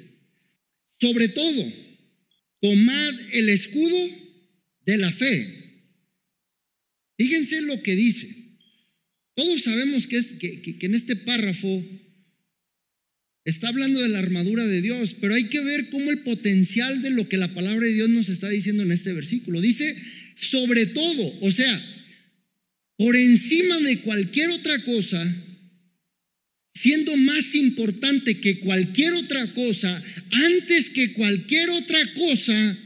Sobre 1.01 1.27
todo, 1.27 1.73
tomad 2.61 3.15
el 3.33 3.49
escudo 3.49 3.99
de 4.85 4.97
la 4.97 5.11
fe. 5.11 5.83
Fíjense 7.19 7.63
lo 7.63 7.83
que 7.83 7.97
dice. 7.97 8.29
Todos 9.35 9.65
sabemos 9.65 10.07
que, 10.07 10.19
es, 10.19 10.27
que, 10.35 10.77
en 10.83 10.95
este 10.95 11.17
párrafo 11.17 11.85
está 13.45 13.71
hablando 13.71 14.01
de 14.01 14.09
la 14.09 14.21
armadura 14.21 14.65
de 14.65 14.83
Dios, 14.83 15.17
pero 15.21 15.35
hay 15.35 15.49
que 15.49 15.59
ver 15.59 15.91
cómo 15.91 16.09
el 16.13 16.21
potencial 16.21 17.03
de 17.03 17.11
lo 17.11 17.29
que 17.29 17.39
la 17.39 17.55
palabra 17.55 17.89
de 17.89 17.95
Dios 17.95 18.09
nos 18.09 18.29
está 18.29 18.49
diciendo 18.49 18.85
en 18.85 18.93
este 18.93 19.13
versículo. 19.13 19.61
Dice, 19.61 19.97
sobre 20.37 20.87
todo, 20.87 21.41
o 21.41 21.51
sea, 21.51 21.85
por 22.97 23.17
encima 23.17 23.81
de 23.81 23.99
cualquier 24.03 24.51
otra 24.51 24.85
cosa, 24.85 25.43
siendo 26.77 27.17
más 27.17 27.55
importante 27.55 28.39
que 28.39 28.61
cualquier 28.61 29.15
otra 29.15 29.55
cosa, 29.55 30.05
antes 30.31 30.91
que 30.91 31.15
cualquier 31.15 31.71
otra 31.71 32.12
cosa, 32.12 32.79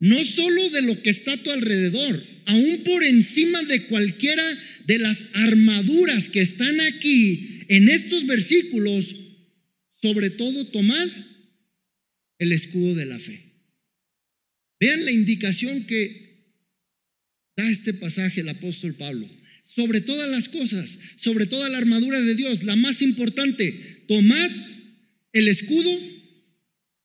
no 0.00 0.22
solo 0.22 0.68
de 0.68 0.82
lo 0.82 1.02
que 1.02 1.08
está 1.08 1.32
a 1.32 1.42
tu 1.42 1.50
alrededor, 1.50 2.22
aún 2.44 2.82
por 2.84 3.02
encima 3.02 3.62
de 3.62 3.86
cualquiera 3.86 4.44
de 4.86 4.98
las 4.98 5.24
armaduras 5.32 6.28
que 6.28 6.42
están 6.42 6.78
aquí 6.82 7.62
en 7.68 7.88
estos 7.88 8.26
versículos, 8.26 9.14
sobre 10.02 10.28
todo 10.28 10.66
tomad 10.66 11.08
el 12.38 12.52
escudo 12.52 12.94
de 12.96 13.06
la 13.06 13.18
fe. 13.18 13.40
Vean 14.78 15.06
la 15.06 15.12
indicación 15.12 15.86
que 15.86 16.52
da 17.56 17.66
este 17.70 17.94
pasaje 17.94 18.42
el 18.42 18.50
apóstol 18.50 18.94
Pablo 18.94 19.26
sobre 19.64 20.00
todas 20.00 20.30
las 20.30 20.48
cosas, 20.48 20.98
sobre 21.16 21.46
toda 21.46 21.68
la 21.68 21.78
armadura 21.78 22.20
de 22.20 22.34
Dios, 22.34 22.62
la 22.62 22.76
más 22.76 23.02
importante, 23.02 24.04
tomad 24.06 24.50
el 25.32 25.48
escudo 25.48 25.90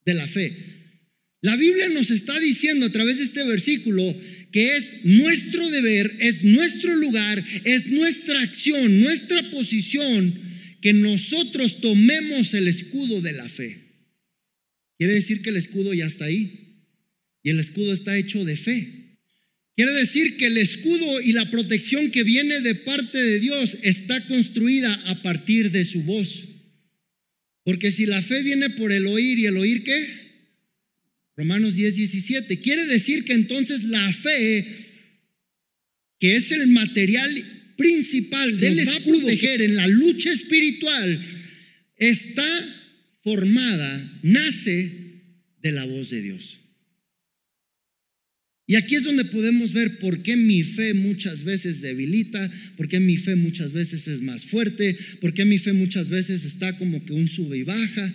de 0.06 0.14
la 0.14 0.28
fe. 0.28 0.70
La 1.42 1.56
Biblia 1.56 1.88
nos 1.90 2.12
está 2.12 2.38
diciendo 2.40 2.88
a 2.88 2.92
través 2.92 3.18
de 3.18 3.24
este 3.24 3.44
versículo 3.46 4.16
que 4.52 4.76
es 4.76 5.06
nuestro 5.06 5.70
deber, 5.70 6.18
es 6.20 6.44
nuestro 6.44 6.96
lugar, 6.96 7.44
es 7.64 7.88
nuestra 7.88 8.42
acción, 8.42 9.02
nuestra 9.02 9.50
posición, 9.50 10.50
que 10.82 10.94
nosotros 10.94 11.82
tomemos 11.82 12.54
el 12.54 12.68
escudo 12.68 13.22
de 13.22 13.34
la 13.34 13.48
fe. 13.48 13.90
Quiere 14.98 15.14
decir 15.14 15.42
que 15.42 15.50
el 15.50 15.58
escudo 15.58 15.94
ya 15.94 16.06
está 16.06 16.26
ahí 16.26 16.86
y 17.44 17.50
el 17.50 17.60
escudo 17.60 17.94
está 17.94 18.18
hecho 18.18 18.44
de 18.44 18.58
fe. 18.58 18.99
Quiere 19.80 19.94
decir 19.94 20.36
que 20.36 20.48
el 20.48 20.58
escudo 20.58 21.22
y 21.22 21.32
la 21.32 21.50
protección 21.50 22.12
que 22.12 22.24
viene 22.24 22.60
de 22.60 22.76
parte 22.76 23.18
de 23.18 23.40
Dios 23.40 23.78
está 23.82 24.28
construida 24.28 24.94
a 25.06 25.22
partir 25.22 25.72
de 25.72 25.86
su 25.86 26.04
voz. 26.04 26.50
Porque 27.64 27.94
si 27.94 28.06
la 28.06 28.22
fe 28.22 28.44
viene 28.44 28.72
por 28.72 28.92
el 28.92 29.08
oír 29.08 29.40
y 29.40 29.46
el 29.46 29.56
oír 29.56 29.86
qué? 29.86 30.06
Romanos 31.38 31.76
10, 31.76 31.96
17. 31.96 32.60
Quiere 32.60 32.88
decir 32.88 33.24
que 33.24 33.32
entonces 33.32 33.86
la 33.86 34.12
fe, 34.12 34.68
que 36.20 36.36
es 36.36 36.52
el 36.52 36.68
material 36.68 37.74
principal 37.78 38.60
del 38.60 38.80
escudo 38.80 39.30
en 39.30 39.76
la 39.78 39.88
lucha 39.88 40.30
espiritual, 40.30 41.26
está 41.96 42.76
formada, 43.24 44.20
nace 44.24 44.92
de 45.62 45.72
la 45.72 45.86
voz 45.86 46.10
de 46.10 46.22
Dios. 46.22 46.59
Y 48.70 48.76
aquí 48.76 48.94
es 48.94 49.04
donde 49.04 49.26
podemos 49.26 49.74
ver 49.74 49.98
por 49.98 50.22
qué 50.22 50.38
mi 50.38 50.62
fe 50.62 50.94
muchas 50.94 51.44
veces 51.44 51.82
debilita, 51.82 52.52
por 52.78 52.88
qué 52.88 53.00
mi 53.00 53.18
fe 53.18 53.36
muchas 53.36 53.74
veces 53.74 54.08
es 54.08 54.22
más 54.22 54.46
fuerte, 54.46 54.96
por 55.22 55.34
qué 55.34 55.44
mi 55.44 55.58
fe 55.58 55.74
muchas 55.74 56.08
veces 56.08 56.46
está 56.46 56.78
como 56.78 57.04
que 57.04 57.14
un 57.14 57.28
sube 57.28 57.58
y 57.58 57.64
baja. 57.64 58.14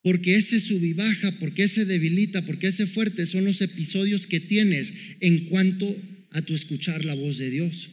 Porque 0.00 0.36
ese 0.36 0.58
sube 0.58 0.86
y 0.86 0.92
baja, 0.94 1.38
porque 1.38 1.64
ese 1.64 1.84
debilita, 1.84 2.46
porque 2.46 2.68
ese 2.68 2.86
fuerte 2.86 3.26
son 3.26 3.44
los 3.44 3.60
episodios 3.60 4.26
que 4.26 4.40
tienes 4.40 4.94
en 5.20 5.50
cuanto 5.50 5.94
a 6.30 6.40
tu 6.40 6.54
escuchar 6.54 7.04
la 7.04 7.12
voz 7.12 7.36
de 7.36 7.50
Dios. 7.50 7.90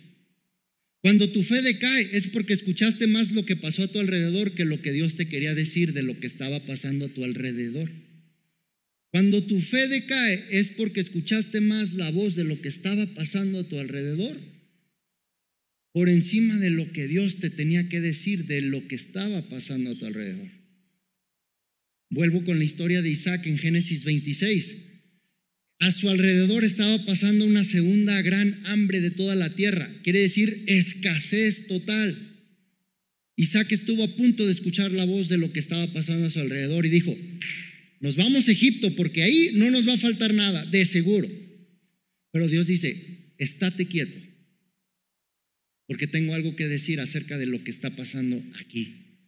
Cuando 1.01 1.29
tu 1.29 1.43
fe 1.43 1.61
decae 1.61 2.07
es 2.13 2.27
porque 2.27 2.53
escuchaste 2.53 3.07
más 3.07 3.31
lo 3.31 3.45
que 3.45 3.57
pasó 3.57 3.83
a 3.83 3.91
tu 3.91 3.99
alrededor 3.99 4.55
que 4.55 4.63
lo 4.63 4.81
que 4.81 4.93
Dios 4.93 5.17
te 5.17 5.27
quería 5.27 5.55
decir 5.55 5.91
de 5.91 6.03
lo 6.03 6.21
que 6.21 6.27
estaba 6.27 6.63
pasando 6.63 7.07
a 7.07 7.09
tu 7.09 7.25
alrededor. 7.25 7.91
Cuando 9.11 9.43
tu 9.43 9.59
fe 9.59 9.87
decae 9.87 10.45
es 10.51 10.69
porque 10.69 11.01
escuchaste 11.01 11.59
más 11.59 11.93
la 11.93 12.09
voz 12.11 12.35
de 12.35 12.45
lo 12.45 12.61
que 12.61 12.69
estaba 12.69 13.05
pasando 13.13 13.59
a 13.59 13.67
tu 13.67 13.77
alrededor 13.77 14.39
por 15.91 16.09
encima 16.09 16.57
de 16.57 16.69
lo 16.69 16.91
que 16.91 17.07
Dios 17.07 17.39
te 17.39 17.49
tenía 17.49 17.89
que 17.89 17.99
decir 17.99 18.45
de 18.45 18.61
lo 18.61 18.87
que 18.87 18.95
estaba 18.95 19.49
pasando 19.49 19.91
a 19.91 19.99
tu 19.99 20.05
alrededor. 20.05 20.49
Vuelvo 22.09 22.43
con 22.43 22.59
la 22.59 22.65
historia 22.65 23.01
de 23.01 23.09
Isaac 23.09 23.45
en 23.45 23.57
Génesis 23.57 24.03
26. 24.03 24.75
A 25.79 25.91
su 25.91 26.09
alrededor 26.09 26.63
estaba 26.63 27.05
pasando 27.05 27.45
una 27.45 27.63
segunda 27.63 28.21
gran 28.21 28.61
hambre 28.65 29.01
de 29.01 29.11
toda 29.11 29.35
la 29.35 29.55
tierra, 29.55 29.91
quiere 30.03 30.21
decir 30.21 30.63
escasez 30.67 31.67
total. 31.67 32.27
Isaac 33.35 33.71
estuvo 33.71 34.03
a 34.03 34.15
punto 34.15 34.45
de 34.45 34.51
escuchar 34.51 34.91
la 34.91 35.05
voz 35.05 35.27
de 35.27 35.37
lo 35.37 35.51
que 35.51 35.59
estaba 35.59 35.91
pasando 35.91 36.27
a 36.27 36.29
su 36.29 36.39
alrededor 36.39 36.85
y 36.85 36.89
dijo, 36.89 37.17
nos 38.01 38.15
vamos 38.15 38.47
a 38.47 38.51
Egipto 38.51 38.95
porque 38.95 39.21
ahí 39.21 39.51
no 39.53 39.69
nos 39.69 39.87
va 39.87 39.93
a 39.93 39.97
faltar 39.97 40.33
nada, 40.33 40.65
de 40.65 40.85
seguro. 40.85 41.29
Pero 42.31 42.47
Dios 42.47 42.65
dice, 42.65 43.35
estate 43.37 43.85
quieto, 43.85 44.17
porque 45.85 46.07
tengo 46.07 46.33
algo 46.33 46.55
que 46.55 46.67
decir 46.67 46.99
acerca 46.99 47.37
de 47.37 47.45
lo 47.45 47.63
que 47.63 47.69
está 47.69 47.95
pasando 47.95 48.43
aquí. 48.59 49.19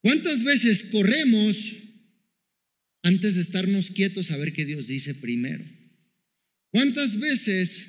¿Cuántas 0.00 0.42
veces 0.42 0.84
corremos 0.84 1.74
antes 3.02 3.34
de 3.34 3.42
estarnos 3.42 3.90
quietos 3.90 4.30
a 4.30 4.38
ver 4.38 4.54
qué 4.54 4.64
Dios 4.64 4.86
dice 4.86 5.14
primero? 5.14 5.64
¿Cuántas 6.70 7.20
veces 7.20 7.88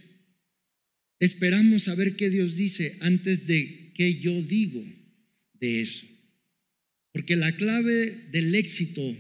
esperamos 1.20 1.88
a 1.88 1.96
ver 1.96 2.18
qué 2.18 2.30
Dios 2.30 2.58
dice 2.58 2.98
antes 3.00 3.48
de 3.48 3.94
que 3.96 4.20
yo 4.20 4.42
digo 4.42 4.84
de 5.54 5.82
eso? 5.82 6.06
Porque 7.14 7.38
la 7.38 7.56
clave 7.56 8.28
del 8.32 8.54
éxito 8.56 9.16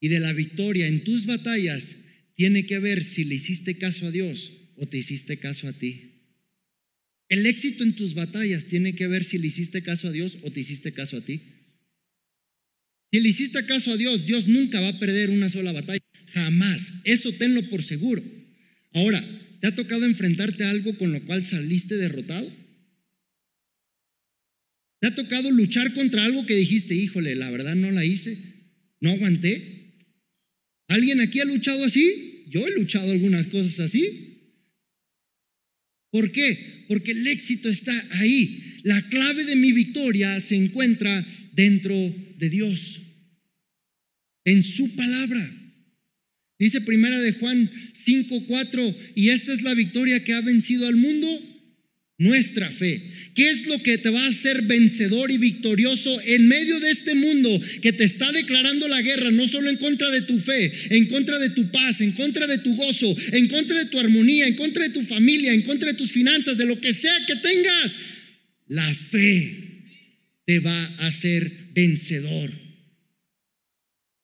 y 0.00 0.08
de 0.08 0.20
la 0.20 0.32
victoria 0.32 0.86
en 0.86 1.04
tus 1.04 1.26
batallas 1.26 1.94
tiene 2.34 2.66
que 2.66 2.78
ver 2.78 3.04
si 3.04 3.24
le 3.24 3.34
hiciste 3.34 3.76
caso 3.78 4.06
a 4.06 4.10
Dios 4.10 4.52
o 4.76 4.88
te 4.88 4.98
hiciste 4.98 5.38
caso 5.38 5.68
a 5.68 5.72
ti. 5.72 6.10
El 7.28 7.46
éxito 7.46 7.84
en 7.84 7.94
tus 7.94 8.14
batallas 8.14 8.64
tiene 8.64 8.94
que 8.94 9.06
ver 9.06 9.24
si 9.24 9.38
le 9.38 9.46
hiciste 9.46 9.82
caso 9.82 10.08
a 10.08 10.12
Dios 10.12 10.38
o 10.42 10.50
te 10.50 10.60
hiciste 10.60 10.92
caso 10.92 11.18
a 11.18 11.24
ti. 11.24 11.42
Si 13.12 13.20
le 13.20 13.28
hiciste 13.28 13.64
caso 13.66 13.92
a 13.92 13.96
Dios, 13.96 14.26
Dios 14.26 14.48
nunca 14.48 14.80
va 14.80 14.88
a 14.88 14.98
perder 14.98 15.30
una 15.30 15.50
sola 15.50 15.72
batalla. 15.72 16.00
Jamás. 16.32 16.92
Eso 17.04 17.32
tenlo 17.32 17.68
por 17.68 17.82
seguro. 17.82 18.22
Ahora, 18.92 19.24
¿te 19.60 19.66
ha 19.66 19.74
tocado 19.74 20.06
enfrentarte 20.06 20.64
a 20.64 20.70
algo 20.70 20.96
con 20.96 21.12
lo 21.12 21.24
cual 21.24 21.44
saliste 21.44 21.96
derrotado? 21.96 22.52
¿Te 25.00 25.06
ha 25.06 25.14
tocado 25.14 25.50
luchar 25.50 25.94
contra 25.94 26.24
algo 26.24 26.46
que 26.46 26.56
dijiste, 26.56 26.94
híjole, 26.94 27.34
la 27.34 27.50
verdad 27.50 27.74
no 27.74 27.90
la 27.90 28.04
hice, 28.04 28.38
no 29.00 29.10
aguanté? 29.10 29.79
¿Alguien 30.90 31.20
aquí 31.20 31.38
ha 31.38 31.44
luchado 31.44 31.84
así? 31.84 32.46
Yo 32.48 32.66
he 32.66 32.72
luchado 32.72 33.12
algunas 33.12 33.46
cosas 33.46 33.78
así. 33.78 34.56
¿Por 36.10 36.32
qué? 36.32 36.84
Porque 36.88 37.12
el 37.12 37.24
éxito 37.28 37.68
está 37.68 37.94
ahí. 38.18 38.80
La 38.82 39.08
clave 39.08 39.44
de 39.44 39.54
mi 39.54 39.70
victoria 39.70 40.40
se 40.40 40.56
encuentra 40.56 41.24
dentro 41.52 41.94
de 41.94 42.50
Dios, 42.50 43.00
en 44.44 44.64
su 44.64 44.96
palabra. 44.96 45.56
Dice 46.58 46.80
primera 46.80 47.20
de 47.20 47.34
Juan 47.34 47.70
5:4, 47.94 48.96
y 49.14 49.28
esta 49.28 49.52
es 49.52 49.62
la 49.62 49.74
victoria 49.74 50.24
que 50.24 50.32
ha 50.32 50.40
vencido 50.40 50.88
al 50.88 50.96
mundo, 50.96 51.28
nuestra 52.20 52.70
fe. 52.70 53.02
¿Qué 53.34 53.48
es 53.48 53.66
lo 53.66 53.82
que 53.82 53.96
te 53.96 54.10
va 54.10 54.22
a 54.22 54.28
hacer 54.28 54.62
vencedor 54.62 55.30
y 55.30 55.38
victorioso 55.38 56.20
en 56.20 56.46
medio 56.46 56.78
de 56.78 56.90
este 56.90 57.14
mundo 57.14 57.48
que 57.80 57.94
te 57.94 58.04
está 58.04 58.30
declarando 58.30 58.88
la 58.88 59.00
guerra, 59.00 59.30
no 59.30 59.48
solo 59.48 59.70
en 59.70 59.78
contra 59.78 60.10
de 60.10 60.20
tu 60.20 60.38
fe, 60.38 60.70
en 60.90 61.06
contra 61.06 61.38
de 61.38 61.48
tu 61.50 61.70
paz, 61.70 62.02
en 62.02 62.12
contra 62.12 62.46
de 62.46 62.58
tu 62.58 62.76
gozo, 62.76 63.16
en 63.32 63.48
contra 63.48 63.78
de 63.78 63.86
tu 63.86 63.98
armonía, 63.98 64.46
en 64.46 64.54
contra 64.54 64.84
de 64.84 64.90
tu 64.90 65.02
familia, 65.02 65.54
en 65.54 65.62
contra 65.62 65.92
de 65.92 65.98
tus 65.98 66.12
finanzas, 66.12 66.58
de 66.58 66.66
lo 66.66 66.78
que 66.78 66.92
sea 66.92 67.24
que 67.26 67.36
tengas? 67.36 67.96
La 68.68 68.92
fe 68.92 69.84
te 70.44 70.58
va 70.58 70.84
a 70.98 71.06
hacer 71.06 71.50
vencedor. 71.72 72.52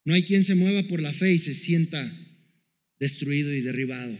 No 0.04 0.12
hay 0.12 0.24
quien 0.24 0.44
se 0.44 0.54
mueva 0.54 0.86
por 0.86 1.00
la 1.00 1.14
fe 1.14 1.32
y 1.32 1.38
se 1.38 1.54
sienta 1.54 2.14
destruido 3.00 3.54
y 3.54 3.62
derribado. 3.62 4.18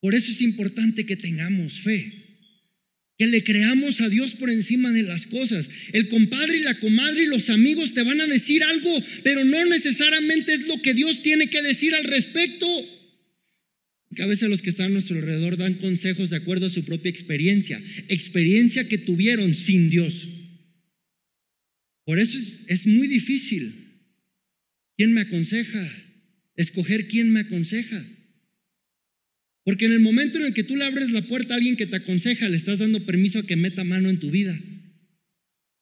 Por 0.00 0.14
eso 0.14 0.32
es 0.32 0.40
importante 0.40 1.04
que 1.04 1.16
tengamos 1.16 1.80
fe, 1.80 2.20
que 3.18 3.26
le 3.26 3.44
creamos 3.44 4.00
a 4.00 4.08
Dios 4.08 4.34
por 4.34 4.48
encima 4.48 4.90
de 4.92 5.02
las 5.02 5.26
cosas. 5.26 5.68
El 5.92 6.08
compadre 6.08 6.56
y 6.56 6.62
la 6.62 6.80
comadre 6.80 7.24
y 7.24 7.26
los 7.26 7.50
amigos 7.50 7.92
te 7.92 8.02
van 8.02 8.20
a 8.20 8.26
decir 8.26 8.62
algo, 8.62 9.02
pero 9.22 9.44
no 9.44 9.66
necesariamente 9.66 10.54
es 10.54 10.66
lo 10.66 10.80
que 10.80 10.94
Dios 10.94 11.22
tiene 11.22 11.48
que 11.48 11.62
decir 11.62 11.94
al 11.94 12.04
respecto. 12.04 12.66
Porque 14.08 14.22
a 14.22 14.26
veces 14.26 14.48
los 14.48 14.62
que 14.62 14.70
están 14.70 14.86
a 14.86 14.94
nuestro 14.94 15.18
alrededor 15.18 15.58
dan 15.58 15.74
consejos 15.74 16.30
de 16.30 16.36
acuerdo 16.36 16.66
a 16.66 16.70
su 16.70 16.84
propia 16.84 17.10
experiencia, 17.10 17.80
experiencia 18.08 18.88
que 18.88 18.98
tuvieron 18.98 19.54
sin 19.54 19.90
Dios. 19.90 20.26
Por 22.04 22.18
eso 22.18 22.38
es, 22.38 22.54
es 22.66 22.86
muy 22.86 23.06
difícil. 23.06 24.00
¿Quién 24.96 25.12
me 25.12 25.20
aconseja? 25.20 25.92
Escoger 26.56 27.06
quién 27.06 27.30
me 27.30 27.40
aconseja. 27.40 28.04
Porque 29.64 29.86
en 29.86 29.92
el 29.92 30.00
momento 30.00 30.38
en 30.38 30.46
el 30.46 30.54
que 30.54 30.64
tú 30.64 30.76
le 30.76 30.84
abres 30.84 31.10
la 31.10 31.22
puerta 31.22 31.54
a 31.54 31.56
alguien 31.56 31.76
que 31.76 31.86
te 31.86 31.96
aconseja, 31.96 32.48
le 32.48 32.56
estás 32.56 32.78
dando 32.78 33.04
permiso 33.04 33.38
a 33.38 33.46
que 33.46 33.56
meta 33.56 33.84
mano 33.84 34.08
en 34.08 34.18
tu 34.18 34.30
vida. 34.30 34.58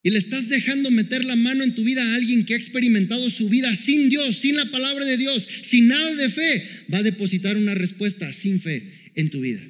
Y 0.03 0.11
le 0.11 0.19
estás 0.19 0.49
dejando 0.49 0.91
meter 0.91 1.25
la 1.25 1.37
mano 1.37 1.65
en 1.65 1.75
tu 1.75 1.85
vida 1.85 2.03
a 2.03 2.15
alguien 2.15 2.47
que 2.47 2.55
ha 2.55 2.57
experimentado 2.57 3.31
su 3.31 3.49
vida 3.49 3.75
sin 3.75 4.09
Dios, 4.09 4.37
sin 4.37 4.57
la 4.57 4.71
palabra 4.71 5.05
de 5.05 5.17
Dios, 5.17 5.49
sin 5.63 5.89
nada 5.89 6.15
de 6.15 6.29
fe. 6.29 6.65
Va 6.93 6.99
a 6.99 7.03
depositar 7.03 7.57
una 7.57 7.75
respuesta 7.75 8.33
sin 8.33 8.61
fe 8.61 9.13
en 9.15 9.31
tu 9.31 9.41
vida. 9.41 9.63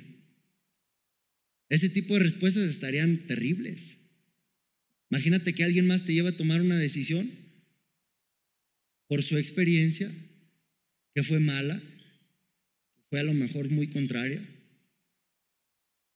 Ese 1.68 1.88
tipo 1.88 2.14
de 2.14 2.20
respuestas 2.20 2.68
estarían 2.68 3.26
terribles. 3.26 3.98
Imagínate 5.10 5.54
que 5.54 5.64
alguien 5.64 5.86
más 5.86 6.04
te 6.04 6.12
lleva 6.12 6.30
a 6.30 6.36
tomar 6.36 6.60
una 6.60 6.78
decisión 6.78 7.30
por 9.06 9.22
su 9.22 9.38
experiencia 9.38 10.12
que 11.14 11.22
fue 11.22 11.40
mala, 11.40 11.82
fue 13.10 13.20
a 13.20 13.24
lo 13.24 13.34
mejor 13.34 13.70
muy 13.70 13.88
contraria. 13.88 14.46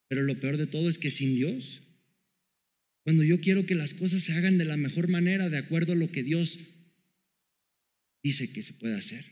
Pero 0.08 0.22
lo 0.22 0.38
peor 0.38 0.56
de 0.56 0.66
todo 0.66 0.90
es 0.90 0.98
que 0.98 1.10
sin 1.10 1.34
Dios, 1.34 1.80
cuando 3.02 3.24
yo 3.24 3.40
quiero 3.40 3.66
que 3.66 3.74
las 3.74 3.94
cosas 3.94 4.22
se 4.22 4.32
hagan 4.32 4.58
de 4.58 4.64
la 4.64 4.76
mejor 4.76 5.08
manera, 5.08 5.48
de 5.48 5.58
acuerdo 5.58 5.92
a 5.92 5.96
lo 5.96 6.12
que 6.12 6.22
Dios 6.22 6.58
dice 8.22 8.52
que 8.52 8.62
se 8.62 8.74
puede 8.74 8.94
hacer. 8.94 9.24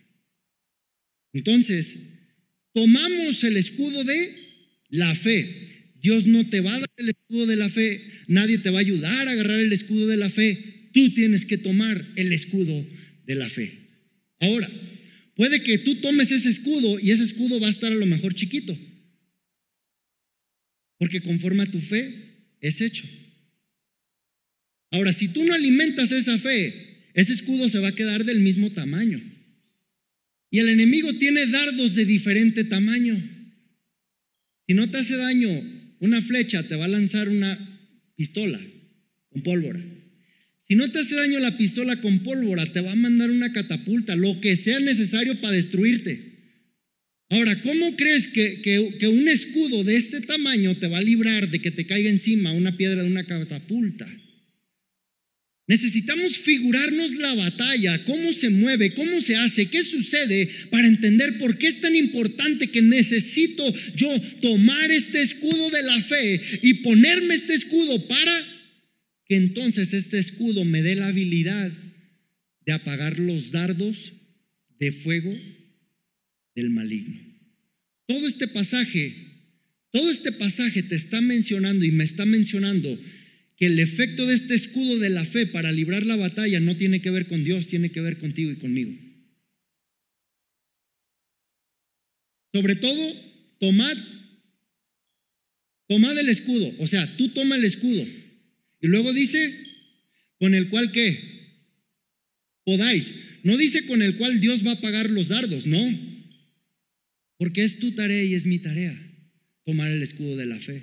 Entonces, 1.32 1.96
tomamos 2.72 3.44
el 3.44 3.56
escudo 3.56 4.04
de 4.04 4.36
la 4.88 5.14
fe. 5.14 5.92
Dios 6.00 6.26
no 6.26 6.48
te 6.48 6.60
va 6.60 6.74
a 6.74 6.80
dar 6.80 6.90
el 6.96 7.10
escudo 7.10 7.46
de 7.46 7.56
la 7.56 7.68
fe, 7.68 8.02
nadie 8.26 8.58
te 8.58 8.70
va 8.70 8.78
a 8.78 8.80
ayudar 8.80 9.28
a 9.28 9.32
agarrar 9.32 9.60
el 9.60 9.72
escudo 9.72 10.08
de 10.08 10.16
la 10.16 10.30
fe. 10.30 10.88
Tú 10.92 11.10
tienes 11.10 11.44
que 11.44 11.58
tomar 11.58 12.12
el 12.16 12.32
escudo 12.32 12.86
de 13.26 13.34
la 13.34 13.48
fe. 13.48 13.72
Ahora, 14.40 14.70
Puede 15.40 15.62
que 15.62 15.78
tú 15.78 15.94
tomes 16.02 16.30
ese 16.32 16.50
escudo 16.50 17.00
y 17.00 17.12
ese 17.12 17.24
escudo 17.24 17.58
va 17.60 17.68
a 17.68 17.70
estar 17.70 17.90
a 17.90 17.94
lo 17.94 18.04
mejor 18.04 18.34
chiquito. 18.34 18.78
Porque 20.98 21.22
conforme 21.22 21.62
a 21.62 21.70
tu 21.70 21.80
fe 21.80 22.58
es 22.60 22.82
hecho. 22.82 23.08
Ahora, 24.90 25.14
si 25.14 25.28
tú 25.28 25.42
no 25.42 25.54
alimentas 25.54 26.12
esa 26.12 26.36
fe, 26.36 27.06
ese 27.14 27.32
escudo 27.32 27.70
se 27.70 27.78
va 27.78 27.88
a 27.88 27.94
quedar 27.94 28.26
del 28.26 28.40
mismo 28.40 28.72
tamaño. 28.72 29.18
Y 30.50 30.58
el 30.58 30.68
enemigo 30.68 31.14
tiene 31.14 31.46
dardos 31.46 31.94
de 31.94 32.04
diferente 32.04 32.64
tamaño. 32.64 33.16
Si 34.68 34.74
no 34.74 34.90
te 34.90 34.98
hace 34.98 35.16
daño 35.16 35.48
una 36.00 36.20
flecha, 36.20 36.68
te 36.68 36.76
va 36.76 36.84
a 36.84 36.88
lanzar 36.88 37.30
una 37.30 37.80
pistola 38.14 38.60
con 39.30 39.42
pólvora. 39.42 39.82
Si 40.70 40.76
no 40.76 40.88
te 40.88 41.00
hace 41.00 41.16
daño 41.16 41.40
la 41.40 41.56
pistola 41.56 42.00
con 42.00 42.20
pólvora, 42.20 42.72
te 42.72 42.80
va 42.80 42.92
a 42.92 42.94
mandar 42.94 43.28
una 43.28 43.52
catapulta, 43.52 44.14
lo 44.14 44.40
que 44.40 44.54
sea 44.54 44.78
necesario 44.78 45.40
para 45.40 45.56
destruirte. 45.56 46.30
Ahora, 47.28 47.60
¿cómo 47.60 47.96
crees 47.96 48.28
que, 48.28 48.60
que, 48.62 49.08
un 49.08 49.26
escudo 49.26 49.82
de 49.82 49.96
este 49.96 50.20
tamaño 50.20 50.76
te 50.76 50.86
va 50.86 50.98
a 50.98 51.02
librar 51.02 51.50
de 51.50 51.60
que 51.60 51.72
te 51.72 51.86
caiga 51.86 52.08
encima 52.08 52.52
una 52.52 52.76
piedra 52.76 53.02
de 53.02 53.08
una 53.08 53.26
catapulta? 53.26 54.08
Necesitamos 55.66 56.38
figurarnos 56.38 57.16
la 57.16 57.34
batalla, 57.34 58.04
cómo 58.04 58.32
se 58.32 58.50
mueve, 58.50 58.94
cómo 58.94 59.20
se 59.22 59.34
hace, 59.34 59.66
qué 59.66 59.82
sucede 59.82 60.50
para 60.70 60.86
entender 60.86 61.36
por 61.38 61.58
qué 61.58 61.66
es 61.66 61.80
tan 61.80 61.96
importante 61.96 62.68
que 62.68 62.80
necesito 62.80 63.74
yo 63.96 64.08
tomar 64.40 64.92
este 64.92 65.20
escudo 65.20 65.68
de 65.70 65.82
la 65.82 66.00
fe 66.00 66.40
y 66.62 66.74
ponerme 66.74 67.34
este 67.34 67.54
escudo 67.54 68.06
para 68.06 68.59
que 69.30 69.36
entonces 69.36 69.94
este 69.94 70.18
escudo 70.18 70.64
me 70.64 70.82
dé 70.82 70.96
la 70.96 71.06
habilidad 71.06 71.70
de 72.66 72.72
apagar 72.72 73.20
los 73.20 73.52
dardos 73.52 74.12
de 74.80 74.90
fuego 74.90 75.32
del 76.56 76.70
maligno. 76.70 77.20
Todo 78.06 78.26
este 78.26 78.48
pasaje, 78.48 79.14
todo 79.92 80.10
este 80.10 80.32
pasaje 80.32 80.82
te 80.82 80.96
está 80.96 81.20
mencionando 81.20 81.84
y 81.84 81.92
me 81.92 82.02
está 82.02 82.26
mencionando 82.26 83.00
que 83.56 83.66
el 83.66 83.78
efecto 83.78 84.26
de 84.26 84.34
este 84.34 84.56
escudo 84.56 84.98
de 84.98 85.10
la 85.10 85.24
fe 85.24 85.46
para 85.46 85.70
librar 85.70 86.04
la 86.04 86.16
batalla 86.16 86.58
no 86.58 86.76
tiene 86.76 87.00
que 87.00 87.10
ver 87.10 87.28
con 87.28 87.44
Dios, 87.44 87.68
tiene 87.68 87.92
que 87.92 88.00
ver 88.00 88.18
contigo 88.18 88.50
y 88.50 88.56
conmigo. 88.56 88.98
Sobre 92.52 92.74
todo, 92.74 93.14
tomad, 93.60 93.96
tomad 95.86 96.18
el 96.18 96.30
escudo, 96.30 96.74
o 96.80 96.88
sea, 96.88 97.16
tú 97.16 97.28
toma 97.28 97.54
el 97.54 97.64
escudo 97.64 98.19
y 98.80 98.88
luego 98.88 99.12
dice, 99.12 99.54
con 100.38 100.54
el 100.54 100.68
cual 100.68 100.90
qué? 100.92 101.18
Podáis. 102.64 103.12
No 103.42 103.56
dice 103.56 103.86
con 103.86 104.02
el 104.02 104.16
cual 104.16 104.40
Dios 104.40 104.66
va 104.66 104.72
a 104.72 104.80
pagar 104.80 105.10
los 105.10 105.28
dardos, 105.28 105.66
no. 105.66 106.10
Porque 107.36 107.64
es 107.64 107.78
tu 107.78 107.92
tarea 107.92 108.22
y 108.24 108.34
es 108.34 108.46
mi 108.46 108.58
tarea 108.58 108.98
tomar 109.64 109.90
el 109.90 110.02
escudo 110.02 110.36
de 110.36 110.46
la 110.46 110.60
fe. 110.60 110.82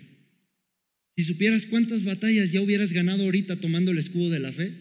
Si 1.16 1.24
supieras 1.24 1.66
cuántas 1.66 2.04
batallas 2.04 2.52
ya 2.52 2.62
hubieras 2.62 2.94
ganado 2.94 3.24
ahorita 3.24 3.60
tomando 3.60 3.92
el 3.92 3.98
escudo 3.98 4.30
de 4.30 4.40
la 4.40 4.52
fe, 4.52 4.74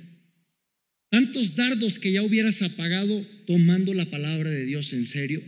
tantos 1.11 1.57
dardos 1.57 1.99
que 1.99 2.13
ya 2.13 2.23
hubieras 2.23 2.61
apagado 2.63 3.27
tomando 3.47 3.95
la 3.95 4.11
palabra 4.11 4.51
de 4.51 4.67
Dios 4.67 4.93
en 4.93 5.07
serio. 5.07 5.43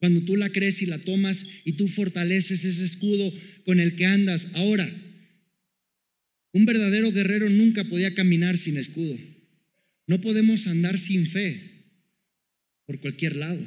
Cuando 0.00 0.22
tú 0.22 0.36
la 0.36 0.50
crees 0.50 0.80
y 0.80 0.86
la 0.86 0.98
tomas 0.98 1.44
y 1.64 1.72
tú 1.72 1.88
fortaleces 1.88 2.64
ese 2.64 2.84
escudo 2.84 3.32
con 3.64 3.80
el 3.80 3.96
que 3.96 4.06
andas. 4.06 4.46
Ahora, 4.54 4.90
un 6.58 6.66
verdadero 6.66 7.12
guerrero 7.12 7.48
nunca 7.48 7.84
podía 7.84 8.14
caminar 8.14 8.58
sin 8.58 8.76
escudo. 8.76 9.16
No 10.08 10.20
podemos 10.20 10.66
andar 10.66 10.98
sin 10.98 11.26
fe 11.26 11.60
por 12.84 12.98
cualquier 12.98 13.36
lado. 13.36 13.64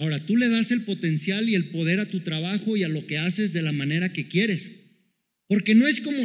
Ahora, 0.00 0.26
tú 0.26 0.36
le 0.36 0.48
das 0.48 0.72
el 0.72 0.82
potencial 0.82 1.48
y 1.48 1.54
el 1.54 1.66
poder 1.66 2.00
a 2.00 2.08
tu 2.08 2.20
trabajo 2.20 2.76
y 2.76 2.82
a 2.82 2.88
lo 2.88 3.06
que 3.06 3.18
haces 3.18 3.52
de 3.52 3.62
la 3.62 3.70
manera 3.70 4.12
que 4.12 4.26
quieres. 4.26 4.68
Porque 5.46 5.76
no 5.76 5.86
es 5.86 6.00
como, 6.00 6.18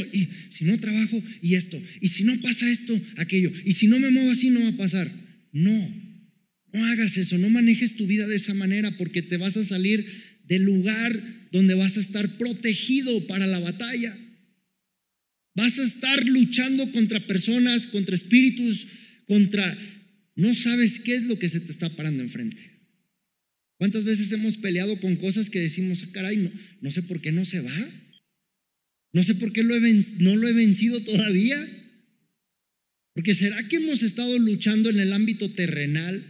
si 0.50 0.66
no 0.66 0.80
trabajo 0.80 1.22
y 1.44 1.54
esto, 1.54 1.80
y 2.02 2.08
si 2.08 2.24
no 2.24 2.42
pasa 2.42 2.68
esto, 2.72 3.00
aquello, 3.18 3.52
y 3.64 3.74
si 3.74 3.86
no 3.86 4.00
me 4.00 4.10
muevo 4.10 4.32
así 4.32 4.50
no 4.50 4.62
va 4.62 4.70
a 4.70 4.78
pasar. 4.78 5.12
No, 5.52 5.94
no 6.74 6.86
hagas 6.86 7.18
eso, 7.18 7.38
no 7.38 7.52
manejes 7.52 7.96
tu 7.96 8.08
vida 8.08 8.26
de 8.26 8.38
esa 8.38 8.56
manera 8.56 8.98
porque 8.98 9.22
te 9.22 9.38
vas 9.38 9.58
a 9.58 9.66
salir 9.66 10.08
del 10.46 10.64
lugar 10.64 11.22
donde 11.52 11.76
vas 11.76 11.98
a 11.98 12.02
estar 12.02 12.38
protegido 12.38 13.28
para 13.28 13.46
la 13.46 13.60
batalla. 13.60 14.18
Vas 15.60 15.78
a 15.78 15.84
estar 15.84 16.26
luchando 16.26 16.90
contra 16.94 17.28
personas, 17.28 17.86
contra 17.88 18.16
espíritus, 18.16 18.88
contra... 19.26 19.78
No 20.38 20.56
sabes 20.56 21.02
qué 21.02 21.16
es 21.16 21.24
lo 21.24 21.38
que 21.38 21.50
se 21.50 21.60
te 21.60 21.70
está 21.70 21.98
parando 21.98 22.24
enfrente. 22.24 22.62
¿Cuántas 23.78 24.06
veces 24.06 24.32
hemos 24.32 24.56
peleado 24.56 25.02
con 25.02 25.18
cosas 25.18 25.50
que 25.50 25.60
decimos, 25.60 26.02
ah, 26.02 26.10
caray, 26.14 26.50
no, 26.80 26.92
sé 26.92 27.04
por 27.04 27.20
qué 27.20 27.34
no 27.34 27.44
se 27.44 27.60
va? 27.60 27.76
No 29.12 29.22
sé 29.26 29.36
por 29.36 29.52
qué 29.52 29.62
no 29.64 30.38
lo 30.38 30.48
he 30.48 30.54
vencido 30.54 31.02
todavía. 31.04 31.60
Porque 33.14 33.36
¿será 33.36 33.68
que 33.68 33.76
hemos 33.76 34.02
estado 34.02 34.40
luchando 34.40 34.90
en 34.90 35.00
el 35.02 35.12
ámbito 35.12 35.52
terrenal 35.56 36.24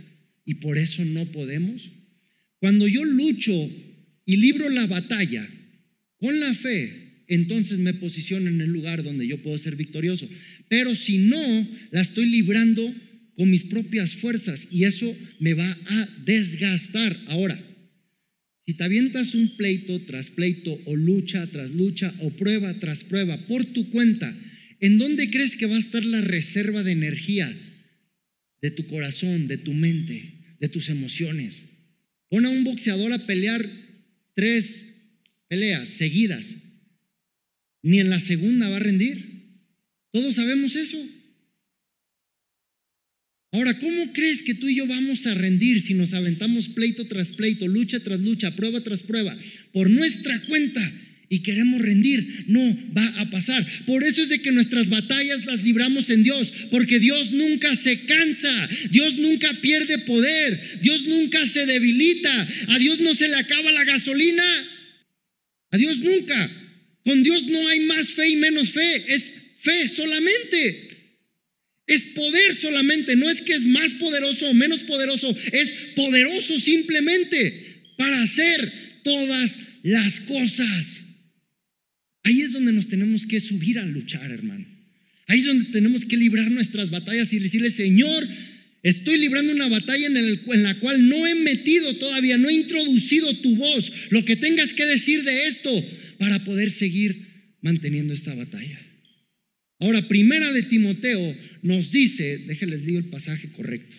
y 0.44 0.56
por 0.56 0.80
eso 0.80 1.06
no 1.06 1.32
podemos? 1.32 1.88
Cuando 2.58 2.88
yo 2.88 3.06
lucho 3.06 3.54
y 4.26 4.38
libro 4.38 4.72
la 4.72 4.88
batalla 4.88 5.48
con 6.18 6.40
la 6.40 6.56
fe, 6.56 7.09
entonces 7.30 7.80
me 7.80 7.94
posiciono 7.94 8.50
en 8.50 8.60
el 8.60 8.70
lugar 8.70 9.04
donde 9.04 9.28
yo 9.28 9.42
puedo 9.42 9.58
ser 9.58 9.76
victorioso. 9.76 10.28
Pero 10.68 10.96
si 10.96 11.20
no, 11.20 11.70
la 11.92 12.02
estoy 12.02 12.26
librando 12.26 12.94
con 13.36 13.50
mis 13.50 13.64
propias 13.64 14.16
fuerzas 14.16 14.68
y 14.70 14.84
eso 14.84 15.16
me 15.40 15.54
va 15.54 15.72
a 15.72 16.10
desgastar. 16.26 17.18
Ahora, 17.28 17.64
si 18.66 18.74
te 18.74 18.84
avientas 18.84 19.34
un 19.34 19.56
pleito 19.58 20.02
tras 20.06 20.30
pleito 20.30 20.80
o 20.86 20.96
lucha 20.96 21.48
tras 21.48 21.72
lucha 21.72 22.14
o 22.20 22.32
prueba 22.32 22.78
tras 22.80 23.04
prueba 23.04 23.48
por 23.48 23.64
tu 23.66 23.90
cuenta, 23.92 24.38
¿en 24.80 24.98
dónde 24.98 25.32
crees 25.32 25.56
que 25.56 25.66
va 25.66 25.76
a 25.76 25.80
estar 25.80 26.06
la 26.06 26.22
reserva 26.22 26.84
de 26.84 26.92
energía 26.92 27.56
de 28.62 28.72
tu 28.72 28.86
corazón, 28.88 29.48
de 29.48 29.58
tu 29.58 29.74
mente, 29.74 30.56
de 30.60 30.70
tus 30.70 30.90
emociones? 30.90 31.64
Pon 32.30 32.46
a 32.46 32.50
un 32.50 32.64
boxeador 32.64 33.14
a 33.14 33.26
pelear 33.26 33.68
tres 34.36 34.86
peleas 35.48 35.90
seguidas. 35.90 36.46
Ni 37.82 38.00
en 38.00 38.10
la 38.10 38.20
segunda 38.20 38.70
va 38.70 38.78
a 38.78 38.80
rendir. 38.80 39.40
Todos 40.12 40.36
sabemos 40.36 40.76
eso. 40.76 40.98
Ahora, 43.52 43.80
¿cómo 43.80 44.14
crees 44.14 44.44
que 44.44 44.54
tú 44.54 44.68
y 44.68 44.76
yo 44.76 44.86
vamos 44.86 45.26
a 45.26 45.34
rendir 45.34 45.82
si 45.82 45.96
nos 45.96 46.14
aventamos 46.14 46.68
pleito 46.68 47.08
tras 47.08 47.32
pleito, 47.32 47.68
lucha 47.68 48.00
tras 48.00 48.20
lucha, 48.20 48.56
prueba 48.56 48.82
tras 48.82 49.02
prueba, 49.02 49.36
por 49.74 49.90
nuestra 49.90 50.44
cuenta 50.46 50.94
y 51.30 51.40
queremos 51.40 51.82
rendir? 51.82 52.46
No 52.48 52.62
va 52.96 53.08
a 53.20 53.30
pasar. 53.32 53.66
Por 53.88 54.04
eso 54.04 54.22
es 54.22 54.30
de 54.30 54.42
que 54.42 54.52
nuestras 54.52 54.90
batallas 54.90 55.46
las 55.46 55.64
libramos 55.64 56.12
en 56.12 56.22
Dios, 56.22 56.54
porque 56.70 57.00
Dios 57.00 57.32
nunca 57.32 57.76
se 57.76 58.02
cansa, 58.02 58.70
Dios 58.92 59.18
nunca 59.18 59.60
pierde 59.62 59.98
poder, 59.98 60.80
Dios 60.84 61.08
nunca 61.08 61.48
se 61.48 61.66
debilita, 61.66 62.48
a 62.68 62.78
Dios 62.78 63.00
no 63.00 63.16
se 63.16 63.30
le 63.30 63.36
acaba 63.36 63.72
la 63.72 63.84
gasolina, 63.84 64.46
a 65.72 65.78
Dios 65.78 66.00
nunca. 66.02 66.59
Con 67.04 67.24
Dios 67.24 67.48
no 67.48 67.68
hay 67.68 67.80
más 67.82 68.10
fe 68.10 68.30
y 68.30 68.36
menos 68.36 68.72
fe, 68.72 69.04
es 69.08 69.24
fe 69.58 69.90
solamente. 69.90 70.90
Es 71.88 72.02
poder 72.08 72.56
solamente, 72.56 73.16
no 73.16 73.30
es 73.30 73.42
que 73.42 73.54
es 73.54 73.64
más 73.64 73.94
poderoso 73.94 74.48
o 74.48 74.54
menos 74.54 74.84
poderoso, 74.84 75.36
es 75.52 75.74
poderoso 75.96 76.60
simplemente 76.60 77.94
para 77.98 78.22
hacer 78.22 78.72
todas 79.04 79.58
las 79.82 80.20
cosas. 80.20 81.00
Ahí 82.24 82.42
es 82.42 82.52
donde 82.52 82.74
nos 82.74 82.90
tenemos 82.90 83.26
que 83.26 83.42
subir 83.42 83.80
a 83.80 83.86
luchar, 83.86 84.30
hermano. 84.30 84.68
Ahí 85.26 85.40
es 85.40 85.46
donde 85.46 85.72
tenemos 85.72 86.06
que 86.06 86.18
librar 86.18 86.52
nuestras 86.52 86.92
batallas 86.92 87.34
y 87.34 87.40
decirle, 87.40 87.72
Señor, 87.72 88.28
estoy 88.84 89.18
librando 89.18 89.52
una 89.52 89.68
batalla 89.68 90.08
en, 90.08 90.18
en, 90.18 90.64
la 90.64 90.76
cual 90.80 91.10
no 91.10 91.26
he 91.26 91.34
metido 91.34 91.96
todavía, 91.96 92.38
no 92.38 92.50
he 92.50 92.54
introducido 92.54 93.36
tu 93.38 93.56
voz, 93.56 93.92
lo 94.12 94.24
que 94.26 94.36
tengas 94.36 94.74
que 94.74 94.86
decir 94.86 95.24
de 95.24 95.48
esto 95.48 95.72
para 96.20 96.44
poder 96.44 96.70
seguir 96.70 97.56
manteniendo 97.62 98.14
esta 98.14 98.36
batalla. 98.36 98.80
Ahora, 99.80 100.08
primera 100.08 100.52
de 100.52 100.64
Timoteo 100.64 101.36
nos 101.64 101.92
dice, 101.92 102.40
déjenles 102.40 102.86
digo 102.86 103.00
el 103.00 103.10
pasaje 103.10 103.50
correcto. 103.54 103.96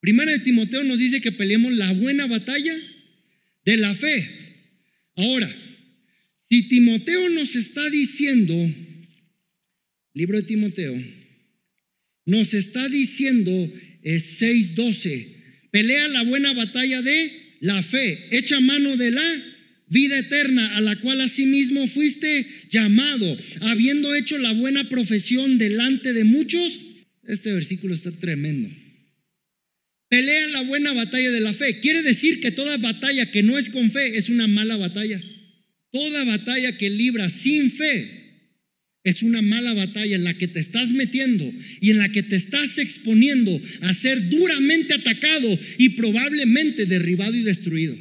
Primera 0.00 0.32
de 0.32 0.38
Timoteo 0.38 0.82
nos 0.82 0.98
dice 0.98 1.20
que 1.20 1.32
peleemos 1.32 1.74
la 1.74 1.92
buena 1.92 2.26
batalla 2.26 2.74
de 3.64 3.76
la 3.76 3.92
fe. 3.94 4.26
Ahora, 5.16 5.54
si 6.48 6.62
Timoteo 6.62 7.28
nos 7.28 7.54
está 7.54 7.90
diciendo, 7.90 8.54
libro 10.14 10.40
de 10.40 10.46
Timoteo, 10.46 10.96
nos 12.24 12.54
está 12.54 12.88
diciendo 12.88 13.52
6.12, 14.02 15.10
eh, 15.10 15.68
pelea 15.70 16.08
la 16.08 16.22
buena 16.22 16.54
batalla 16.54 17.02
de 17.02 17.58
la 17.60 17.82
fe, 17.82 18.28
echa 18.30 18.60
mano 18.60 18.96
de 18.96 19.10
la 19.10 19.55
vida 19.88 20.18
eterna, 20.18 20.76
a 20.76 20.80
la 20.80 20.96
cual 21.00 21.20
asimismo 21.20 21.86
fuiste 21.86 22.46
llamado, 22.70 23.36
habiendo 23.60 24.14
hecho 24.14 24.38
la 24.38 24.52
buena 24.52 24.88
profesión 24.88 25.58
delante 25.58 26.12
de 26.12 26.24
muchos. 26.24 26.80
Este 27.24 27.52
versículo 27.52 27.94
está 27.94 28.12
tremendo. 28.12 28.70
Pelea 30.08 30.46
la 30.48 30.62
buena 30.62 30.92
batalla 30.92 31.30
de 31.30 31.40
la 31.40 31.52
fe. 31.52 31.80
Quiere 31.80 32.02
decir 32.02 32.40
que 32.40 32.52
toda 32.52 32.76
batalla 32.76 33.30
que 33.30 33.42
no 33.42 33.58
es 33.58 33.68
con 33.68 33.90
fe 33.90 34.16
es 34.16 34.28
una 34.28 34.46
mala 34.46 34.76
batalla. 34.76 35.22
Toda 35.90 36.24
batalla 36.24 36.76
que 36.78 36.90
libra 36.90 37.28
sin 37.30 37.72
fe 37.72 38.16
es 39.02 39.22
una 39.22 39.40
mala 39.40 39.72
batalla 39.72 40.16
en 40.16 40.24
la 40.24 40.34
que 40.34 40.48
te 40.48 40.60
estás 40.60 40.90
metiendo 40.90 41.50
y 41.80 41.90
en 41.90 41.98
la 41.98 42.08
que 42.08 42.22
te 42.22 42.36
estás 42.36 42.78
exponiendo 42.78 43.60
a 43.82 43.94
ser 43.94 44.28
duramente 44.28 44.94
atacado 44.94 45.58
y 45.78 45.90
probablemente 45.90 46.86
derribado 46.86 47.34
y 47.36 47.42
destruido. 47.42 47.96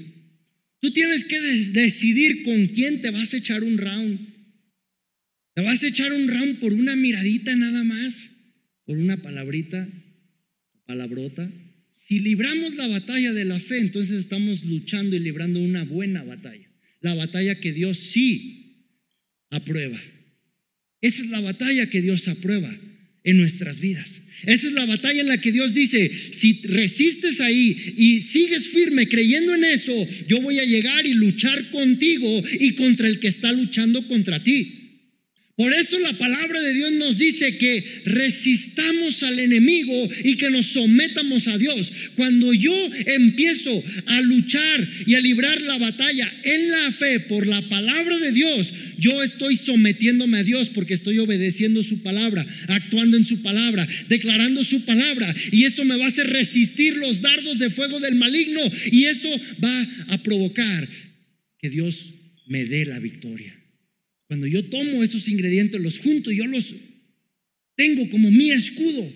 Tú 0.79 0.91
tienes 0.91 1.25
que 1.25 1.39
decidir 1.39 2.43
con 2.43 2.67
quién 2.67 3.01
te 3.01 3.09
vas 3.09 3.33
a 3.33 3.37
echar 3.37 3.63
un 3.63 3.77
round. 3.77 4.35
Te 5.53 5.61
vas 5.61 5.81
a 5.83 5.87
echar 5.87 6.11
un 6.13 6.27
round 6.27 6.59
por 6.59 6.73
una 6.73 6.95
miradita 6.95 7.55
nada 7.55 7.83
más, 7.83 8.13
por 8.85 8.97
una 8.97 9.21
palabrita, 9.21 9.87
palabrota. 10.85 11.51
Si 11.93 12.19
libramos 12.19 12.75
la 12.75 12.87
batalla 12.87 13.33
de 13.33 13.45
la 13.45 13.59
fe, 13.59 13.79
entonces 13.79 14.17
estamos 14.17 14.63
luchando 14.63 15.15
y 15.15 15.19
librando 15.19 15.59
una 15.59 15.83
buena 15.83 16.23
batalla. 16.23 16.69
La 17.01 17.15
batalla 17.15 17.59
que 17.59 17.73
Dios 17.73 17.97
sí 17.97 18.91
aprueba. 19.49 19.99
Esa 21.01 21.23
es 21.23 21.29
la 21.29 21.39
batalla 21.39 21.89
que 21.89 22.01
Dios 22.01 22.27
aprueba 22.27 22.77
en 23.23 23.37
nuestras 23.37 23.79
vidas. 23.79 24.21
Esa 24.43 24.67
es 24.67 24.73
la 24.73 24.85
batalla 24.85 25.21
en 25.21 25.27
la 25.27 25.39
que 25.39 25.51
Dios 25.51 25.73
dice, 25.73 26.11
si 26.31 26.61
resistes 26.63 27.39
ahí 27.41 27.93
y 27.97 28.21
sigues 28.21 28.67
firme 28.67 29.07
creyendo 29.07 29.55
en 29.55 29.63
eso, 29.63 30.07
yo 30.27 30.41
voy 30.41 30.59
a 30.59 30.65
llegar 30.65 31.07
y 31.07 31.13
luchar 31.13 31.71
contigo 31.71 32.43
y 32.59 32.73
contra 32.73 33.07
el 33.07 33.19
que 33.19 33.27
está 33.27 33.51
luchando 33.51 34.07
contra 34.07 34.43
ti. 34.43 34.84
Por 35.55 35.71
eso 35.71 35.97
la 35.99 36.11
palabra 36.17 36.61
de 36.61 36.73
Dios 36.73 36.91
nos 36.91 37.17
dice 37.17 37.57
que 37.57 38.01
resistamos 38.03 39.23
al 39.23 39.39
enemigo 39.39 40.09
y 40.25 40.35
que 40.35 40.49
nos 40.49 40.65
sometamos 40.65 41.47
a 41.47 41.57
Dios. 41.57 41.93
Cuando 42.15 42.51
yo 42.51 42.73
empiezo 43.05 43.81
a 44.05 44.19
luchar 44.19 44.89
y 45.05 45.15
a 45.15 45.21
librar 45.21 45.61
la 45.61 45.77
batalla 45.77 46.29
en 46.43 46.71
la 46.71 46.91
fe 46.91 47.21
por 47.21 47.47
la 47.47 47.61
palabra 47.69 48.17
de 48.17 48.33
Dios, 48.33 48.73
yo 48.99 49.23
estoy 49.23 49.55
sometiéndome 49.55 50.39
a 50.39 50.43
Dios 50.43 50.69
porque 50.69 50.93
estoy 50.93 51.19
obedeciendo 51.19 51.83
su 51.83 52.03
palabra, 52.03 52.45
actuando 52.67 53.15
en 53.15 53.23
su 53.23 53.41
palabra, 53.41 53.87
declarando 54.09 54.61
su 54.65 54.83
palabra. 54.83 55.33
Y 55.53 55.63
eso 55.63 55.85
me 55.85 55.95
va 55.95 56.03
a 56.03 56.09
hacer 56.09 56.27
resistir 56.31 56.97
los 56.97 57.21
dardos 57.21 57.59
de 57.59 57.69
fuego 57.69 58.01
del 58.01 58.15
maligno 58.15 58.59
y 58.91 59.05
eso 59.05 59.29
va 59.63 59.87
a 60.09 60.21
provocar 60.21 60.85
que 61.59 61.69
Dios 61.69 62.09
me 62.45 62.65
dé 62.65 62.85
la 62.85 62.99
victoria. 62.99 63.64
Cuando 64.27 64.47
yo 64.47 64.65
tomo 64.65 65.03
esos 65.03 65.27
ingredientes, 65.27 65.79
los 65.79 65.99
junto, 65.99 66.31
yo 66.31 66.47
los 66.47 66.73
tengo 67.75 68.09
como 68.09 68.31
mi 68.31 68.51
escudo. 68.51 69.11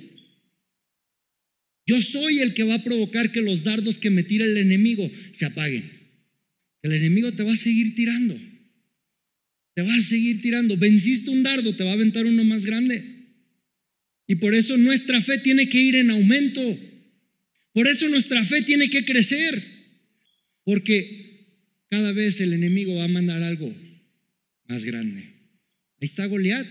Yo 1.86 2.02
soy 2.02 2.40
el 2.40 2.54
que 2.54 2.64
va 2.64 2.76
a 2.76 2.84
provocar 2.84 3.32
que 3.32 3.42
los 3.42 3.64
dardos 3.64 3.98
que 3.98 4.12
me 4.12 4.24
tira 4.24 4.46
el 4.46 4.58
enemigo 4.58 5.10
se 5.34 5.46
apaguen. 5.46 5.90
El 6.84 6.94
enemigo 6.94 7.34
te 7.34 7.44
va 7.44 7.54
a 7.54 7.58
seguir 7.58 7.96
tirando. 7.96 8.40
Te 9.74 9.82
va 9.82 9.96
a 9.96 10.02
seguir 10.02 10.42
tirando. 10.42 10.78
Venciste 10.78 11.32
un 11.32 11.42
dardo, 11.42 11.76
te 11.76 11.84
va 11.84 11.92
a 11.92 11.94
aventar 11.94 12.26
uno 12.26 12.44
más 12.44 12.64
grande. 12.64 13.04
Y 14.28 14.36
por 14.36 14.54
eso 14.54 14.78
nuestra 14.78 15.22
fe 15.22 15.40
tiene 15.40 15.68
que 15.70 15.82
ir 15.82 15.96
en 15.96 16.12
aumento. 16.12 16.62
Por 17.74 17.88
eso 17.88 18.08
nuestra 18.10 18.46
fe 18.46 18.62
tiene 18.62 18.90
que 18.92 19.04
crecer. 19.04 19.64
Porque 20.64 21.56
cada 21.90 22.12
vez 22.12 22.40
el 22.40 22.54
enemigo 22.54 22.94
va 22.96 23.06
a 23.06 23.08
mandar 23.08 23.42
algo 23.42 23.74
más 24.70 24.86
grande. 24.86 25.24
Ahí 26.00 26.08
está 26.08 26.28
Goliat, 26.28 26.66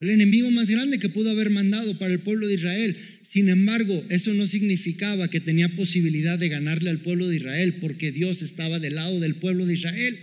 el 0.00 0.10
enemigo 0.10 0.50
más 0.52 0.68
grande 0.68 1.00
que 1.00 1.08
pudo 1.08 1.30
haber 1.30 1.50
mandado 1.50 1.98
para 1.98 2.12
el 2.12 2.20
pueblo 2.20 2.46
de 2.46 2.54
Israel. 2.54 2.96
Sin 3.24 3.48
embargo, 3.48 4.04
eso 4.10 4.32
no 4.34 4.46
significaba 4.46 5.28
que 5.28 5.40
tenía 5.40 5.74
posibilidad 5.74 6.38
de 6.38 6.48
ganarle 6.48 6.90
al 6.90 7.00
pueblo 7.00 7.28
de 7.28 7.36
Israel, 7.36 7.78
porque 7.80 8.12
Dios 8.12 8.42
estaba 8.42 8.78
del 8.78 8.94
lado 8.94 9.18
del 9.18 9.36
pueblo 9.36 9.66
de 9.66 9.74
Israel. 9.74 10.18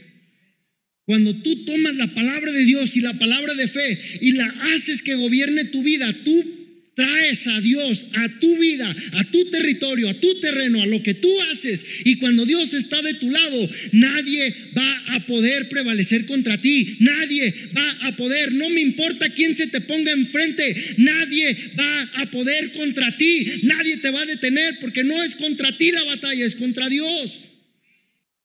Cuando 1.06 1.36
tú 1.42 1.66
tomas 1.66 1.96
la 1.96 2.14
palabra 2.14 2.52
de 2.52 2.64
Dios 2.64 2.96
y 2.96 3.02
la 3.02 3.20
palabra 3.20 3.54
de 3.54 3.68
fe 3.68 4.00
y 4.22 4.32
la 4.32 4.48
haces 4.74 5.02
que 5.02 5.16
gobierne 5.16 5.66
tu 5.66 5.84
vida, 5.84 6.12
tú 6.24 6.55
traes 6.96 7.46
a 7.48 7.62
Dios 7.62 8.08
a 8.14 8.40
tu 8.40 8.58
vida, 8.58 8.96
a 9.14 9.24
tu 9.26 9.46
territorio, 9.52 10.10
a 10.10 10.20
tu 10.20 10.40
terreno, 10.40 10.82
a 10.82 10.86
lo 10.86 11.04
que 11.04 11.14
tú 11.14 11.30
haces. 11.52 11.84
Y 12.06 12.16
cuando 12.16 12.46
Dios 12.46 12.74
está 12.74 13.02
de 13.02 13.14
tu 13.16 13.30
lado, 13.30 13.70
nadie 13.92 14.56
va 14.76 15.04
a 15.16 15.26
poder 15.26 15.70
prevalecer 15.70 16.26
contra 16.26 16.60
ti. 16.60 16.98
Nadie 17.00 17.54
va 17.78 18.08
a 18.08 18.16
poder, 18.16 18.54
no 18.54 18.70
me 18.70 18.82
importa 18.82 19.30
quién 19.30 19.56
se 19.56 19.68
te 19.68 19.82
ponga 19.82 20.12
enfrente, 20.12 20.96
nadie 20.98 21.74
va 21.78 22.02
a 22.22 22.32
poder 22.32 22.72
contra 22.72 23.16
ti. 23.18 23.62
Nadie 23.64 23.98
te 23.98 24.10
va 24.10 24.22
a 24.22 24.26
detener 24.26 24.80
porque 24.80 25.04
no 25.04 25.22
es 25.22 25.36
contra 25.36 25.78
ti 25.78 25.92
la 25.92 26.04
batalla, 26.04 26.46
es 26.46 26.56
contra 26.56 26.90
Dios. 26.90 27.40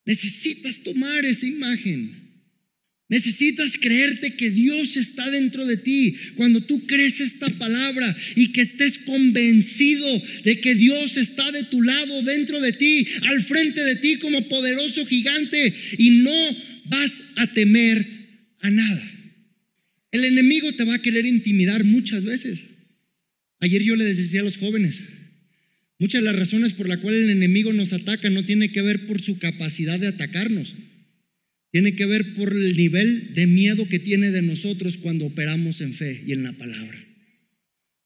Necesitas 0.04 0.82
tomar 0.82 1.24
esa 1.24 1.46
imagen. 1.46 2.19
Necesitas 3.10 3.76
creerte 3.76 4.36
que 4.36 4.50
Dios 4.50 4.96
está 4.96 5.28
dentro 5.30 5.66
de 5.66 5.76
ti. 5.76 6.14
Cuando 6.36 6.60
tú 6.60 6.86
crees 6.86 7.20
esta 7.20 7.50
palabra 7.58 8.16
y 8.36 8.52
que 8.52 8.62
estés 8.62 8.98
convencido 8.98 10.06
de 10.44 10.60
que 10.60 10.76
Dios 10.76 11.16
está 11.16 11.50
de 11.50 11.64
tu 11.64 11.82
lado, 11.82 12.22
dentro 12.22 12.60
de 12.60 12.72
ti, 12.72 13.08
al 13.22 13.42
frente 13.42 13.82
de 13.82 13.96
ti 13.96 14.20
como 14.20 14.48
poderoso 14.48 15.04
gigante 15.06 15.74
y 15.98 16.10
no 16.10 16.56
vas 16.86 17.24
a 17.34 17.52
temer 17.52 18.06
a 18.60 18.70
nada. 18.70 19.02
El 20.12 20.24
enemigo 20.24 20.72
te 20.74 20.84
va 20.84 20.94
a 20.94 21.02
querer 21.02 21.26
intimidar 21.26 21.82
muchas 21.82 22.22
veces. 22.22 22.60
Ayer 23.58 23.82
yo 23.82 23.96
les 23.96 24.18
decía 24.18 24.42
a 24.42 24.44
los 24.44 24.56
jóvenes, 24.56 25.00
muchas 25.98 26.22
de 26.22 26.26
las 26.26 26.38
razones 26.38 26.74
por 26.74 26.88
las 26.88 26.98
cuales 26.98 27.24
el 27.24 27.30
enemigo 27.30 27.72
nos 27.72 27.92
ataca 27.92 28.30
no 28.30 28.44
tiene 28.44 28.70
que 28.70 28.82
ver 28.82 29.06
por 29.06 29.20
su 29.20 29.40
capacidad 29.40 29.98
de 29.98 30.06
atacarnos 30.06 30.76
tiene 31.70 31.94
que 31.94 32.06
ver 32.06 32.34
por 32.34 32.52
el 32.52 32.76
nivel 32.76 33.34
de 33.34 33.46
miedo 33.46 33.88
que 33.88 33.98
tiene 33.98 34.30
de 34.30 34.42
nosotros 34.42 34.98
cuando 34.98 35.26
operamos 35.26 35.80
en 35.80 35.94
fe 35.94 36.22
y 36.26 36.32
en 36.32 36.42
la 36.42 36.52
palabra. 36.52 37.06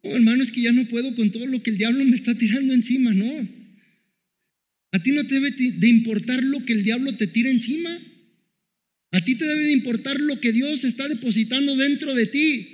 No, 0.03 0.15
hermano, 0.15 0.43
es 0.43 0.51
que 0.51 0.61
ya 0.61 0.73
no 0.73 0.87
puedo 0.89 1.15
con 1.15 1.31
todo 1.31 1.47
lo 1.47 1.63
que 1.63 1.71
el 1.71 1.79
diablo 1.79 2.05
me 2.05 2.17
está 2.17 2.35
tirando 2.35 2.75
encima, 2.75 3.15
no. 3.15 3.49
A 4.93 5.03
ti 5.03 5.13
no 5.13 5.27
te 5.27 5.35
debe 5.35 5.51
de 5.51 5.89
importar 5.89 6.43
lo 6.43 6.65
que 6.65 6.75
el 6.75 6.85
diablo 6.85 7.17
te 7.17 7.27
tira 7.27 7.51
encima. 7.51 7.99
A 9.13 9.25
ti 9.25 9.35
te 9.35 9.47
debe 9.47 9.65
de 9.65 9.73
importar 9.73 10.21
lo 10.21 10.41
que 10.41 10.53
Dios 10.53 10.85
está 10.85 11.09
depositando 11.09 11.77
dentro 11.77 12.15
de 12.15 12.27
ti. 12.27 12.69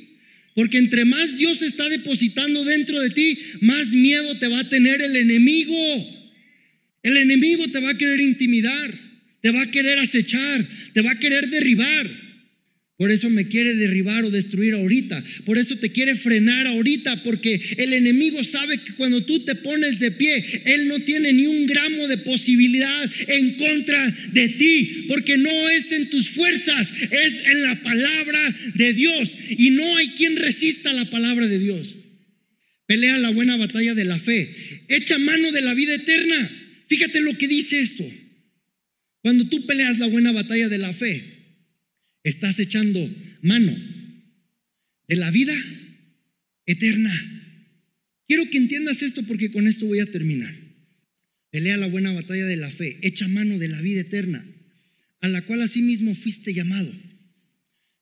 Porque 0.55 0.79
entre 0.79 1.05
más 1.05 1.39
Dios 1.39 1.63
está 1.63 1.89
depositando 1.89 2.65
dentro 2.65 3.01
de 3.01 3.11
ti, 3.11 3.39
más 3.61 3.89
miedo 3.89 4.37
te 4.39 4.49
va 4.49 4.61
a 4.61 4.69
tener 4.69 5.01
el 5.01 5.15
enemigo. 5.15 5.77
El 7.03 7.17
enemigo 7.17 7.69
te 7.69 7.79
va 7.79 7.91
a 7.91 7.97
querer 7.99 8.21
intimidar 8.21 9.10
te 9.41 9.51
va 9.51 9.63
a 9.63 9.71
querer 9.71 9.99
acechar, 9.99 10.67
te 10.93 11.03
va 11.03 11.13
a 11.13 11.19
querer 11.19 11.49
derribar. 11.49 12.31
Por 13.01 13.11
eso 13.11 13.31
me 13.31 13.49
quiere 13.49 13.77
derribar 13.77 14.25
o 14.25 14.31
destruir 14.31 14.75
ahorita. 14.75 15.25
Por 15.47 15.57
eso 15.57 15.75
te 15.77 15.91
quiere 15.91 16.17
frenar 16.17 16.67
ahorita. 16.67 17.23
Porque 17.23 17.59
el 17.79 17.95
enemigo 17.95 18.45
sabe 18.45 18.77
que 18.77 18.93
cuando 18.93 19.25
tú 19.25 19.41
te 19.41 19.55
pones 19.55 20.01
de 20.01 20.11
pie, 20.11 20.45
él 20.67 20.87
no 20.87 20.99
tiene 21.01 21.33
ni 21.33 21.47
un 21.47 21.65
gramo 21.65 22.09
de 22.09 22.19
posibilidad 22.19 23.11
en 23.27 23.55
contra 23.55 24.15
de 24.35 24.51
ti. 24.51 25.07
Porque 25.09 25.39
no 25.39 25.71
es 25.71 25.91
en 25.93 26.11
tus 26.11 26.29
fuerzas, 26.29 26.93
es 27.11 27.41
en 27.47 27.63
la 27.63 27.83
palabra 27.83 28.55
de 28.75 28.93
Dios. 28.93 29.35
Y 29.49 29.71
no 29.71 29.97
hay 29.97 30.09
quien 30.09 30.37
resista 30.37 30.93
la 30.93 31.09
palabra 31.09 31.47
de 31.47 31.59
Dios. 31.59 31.97
Pelea 32.85 33.17
la 33.17 33.31
buena 33.31 33.57
batalla 33.57 33.95
de 33.95 34.05
la 34.05 34.19
fe. 34.19 34.55
Echa 34.89 35.17
mano 35.17 35.53
de 35.53 35.63
la 35.63 35.73
vida 35.73 35.95
eterna. 35.95 36.51
Fíjate 36.87 37.23
lo 37.23 37.39
que 37.39 37.49
dice 37.49 37.81
esto. 37.81 38.05
Cuando 39.23 39.49
tú 39.49 39.67
peleas 39.67 39.99
la 39.99 40.07
buena 40.07 40.33
batalla 40.33 40.69
de 40.69 40.79
la 40.79 40.93
fe, 40.93 41.23
estás 42.25 42.59
echando 42.59 42.99
mano 43.43 43.77
de 45.09 45.17
la 45.17 45.31
vida 45.31 45.55
eterna. 46.67 47.13
Quiero 48.27 48.49
que 48.49 48.59
entiendas 48.59 49.03
esto 49.03 49.23
porque 49.25 49.51
con 49.51 49.67
esto 49.67 49.87
voy 49.87 50.01
a 50.01 50.11
terminar. 50.11 50.57
Pelea 51.51 51.77
la 51.77 51.89
buena 51.89 52.13
batalla 52.13 52.47
de 52.47 52.57
la 52.57 52.71
fe, 52.71 52.99
echa 53.03 53.27
mano 53.27 53.59
de 53.59 53.69
la 53.69 53.81
vida 53.81 54.03
eterna, 54.03 54.47
a 55.21 55.29
la 55.29 55.43
cual 55.43 55.63
asimismo 55.63 56.15
fuiste 56.15 56.55
llamado. 56.55 56.93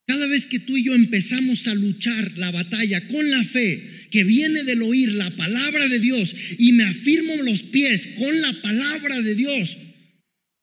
Cada 0.06 0.26
vez 0.26 0.46
que 0.46 0.58
tú 0.58 0.76
y 0.76 0.84
yo 0.84 0.94
empezamos 0.94 1.66
a 1.66 1.74
luchar 1.74 2.36
la 2.38 2.50
batalla 2.50 3.06
con 3.08 3.30
la 3.30 3.42
fe, 3.42 4.06
que 4.10 4.24
viene 4.24 4.64
del 4.64 4.82
oír 4.82 5.12
la 5.12 5.34
palabra 5.36 5.88
de 5.88 5.98
Dios, 5.98 6.34
y 6.58 6.72
me 6.72 6.84
afirmo 6.84 7.36
los 7.42 7.62
pies 7.62 8.06
con 8.18 8.40
la 8.40 8.52
palabra 8.62 9.20
de 9.20 9.34
Dios, 9.34 9.76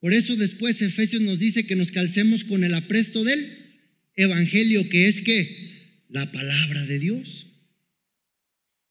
por 0.06 0.14
eso 0.14 0.36
después 0.36 0.80
Efesios 0.84 1.24
nos 1.24 1.40
dice 1.40 1.66
que 1.66 1.76
nos 1.76 1.90
calcemos 1.90 2.44
con 2.44 2.64
el 2.64 2.76
apresto 2.76 3.24
del 3.24 3.74
Evangelio, 4.16 4.88
que 4.88 5.08
es 5.08 5.22
que 5.22 6.04
la 6.10 6.32
palabra 6.32 6.86
de 6.86 7.00
Dios. 7.00 7.48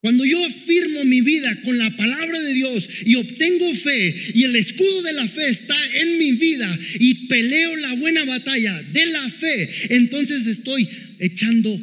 Cuando 0.00 0.24
yo 0.24 0.44
afirmo 0.44 1.05
mi 1.05 1.20
vida 1.20 1.61
con 1.61 1.79
la 1.79 1.96
palabra 1.96 2.40
de 2.40 2.53
Dios 2.53 2.88
y 3.07 3.14
obtengo 3.14 3.72
fe 3.77 4.12
y 4.35 4.42
el 4.42 4.57
escudo 4.57 5.03
de 5.03 5.12
la 5.12 5.29
fe 5.29 5.50
está 5.50 5.77
en 6.00 6.18
mi 6.18 6.33
vida 6.33 6.77
y 6.98 7.29
peleo 7.29 7.77
la 7.77 7.94
buena 7.94 8.24
batalla 8.24 8.83
de 8.83 9.07
la 9.07 9.31
fe, 9.31 9.70
entonces 9.90 10.48
estoy 10.48 10.88
echando 11.20 11.81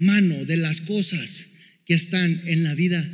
mano 0.00 0.44
de 0.46 0.56
las 0.56 0.80
cosas 0.80 1.46
que 1.86 1.94
están 1.94 2.42
en 2.46 2.64
la 2.64 2.74
vida 2.74 3.08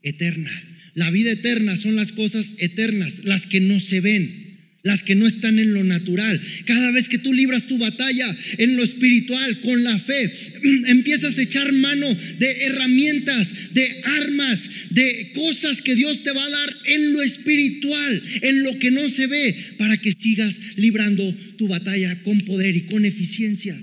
eterna. 0.00 0.50
La 0.94 1.10
vida 1.10 1.32
eterna 1.32 1.76
son 1.76 1.96
las 1.96 2.12
cosas 2.12 2.54
eternas, 2.56 3.18
las 3.24 3.44
que 3.44 3.60
no 3.60 3.78
se 3.78 4.00
ven 4.00 4.41
las 4.82 5.02
que 5.02 5.14
no 5.14 5.26
están 5.26 5.58
en 5.58 5.74
lo 5.74 5.84
natural. 5.84 6.40
Cada 6.64 6.90
vez 6.90 7.08
que 7.08 7.18
tú 7.18 7.32
libras 7.32 7.66
tu 7.66 7.78
batalla 7.78 8.36
en 8.58 8.76
lo 8.76 8.82
espiritual, 8.82 9.60
con 9.60 9.84
la 9.84 9.98
fe, 9.98 10.32
empiezas 10.86 11.38
a 11.38 11.42
echar 11.42 11.72
mano 11.72 12.12
de 12.38 12.64
herramientas, 12.64 13.48
de 13.72 14.02
armas, 14.04 14.60
de 14.90 15.32
cosas 15.34 15.80
que 15.82 15.94
Dios 15.94 16.22
te 16.22 16.32
va 16.32 16.44
a 16.44 16.50
dar 16.50 16.76
en 16.86 17.12
lo 17.12 17.22
espiritual, 17.22 18.22
en 18.42 18.62
lo 18.62 18.78
que 18.78 18.90
no 18.90 19.08
se 19.08 19.26
ve, 19.26 19.56
para 19.78 19.96
que 19.96 20.12
sigas 20.12 20.54
librando 20.76 21.34
tu 21.56 21.68
batalla 21.68 22.22
con 22.22 22.40
poder 22.40 22.76
y 22.76 22.82
con 22.82 23.04
eficiencia. 23.04 23.80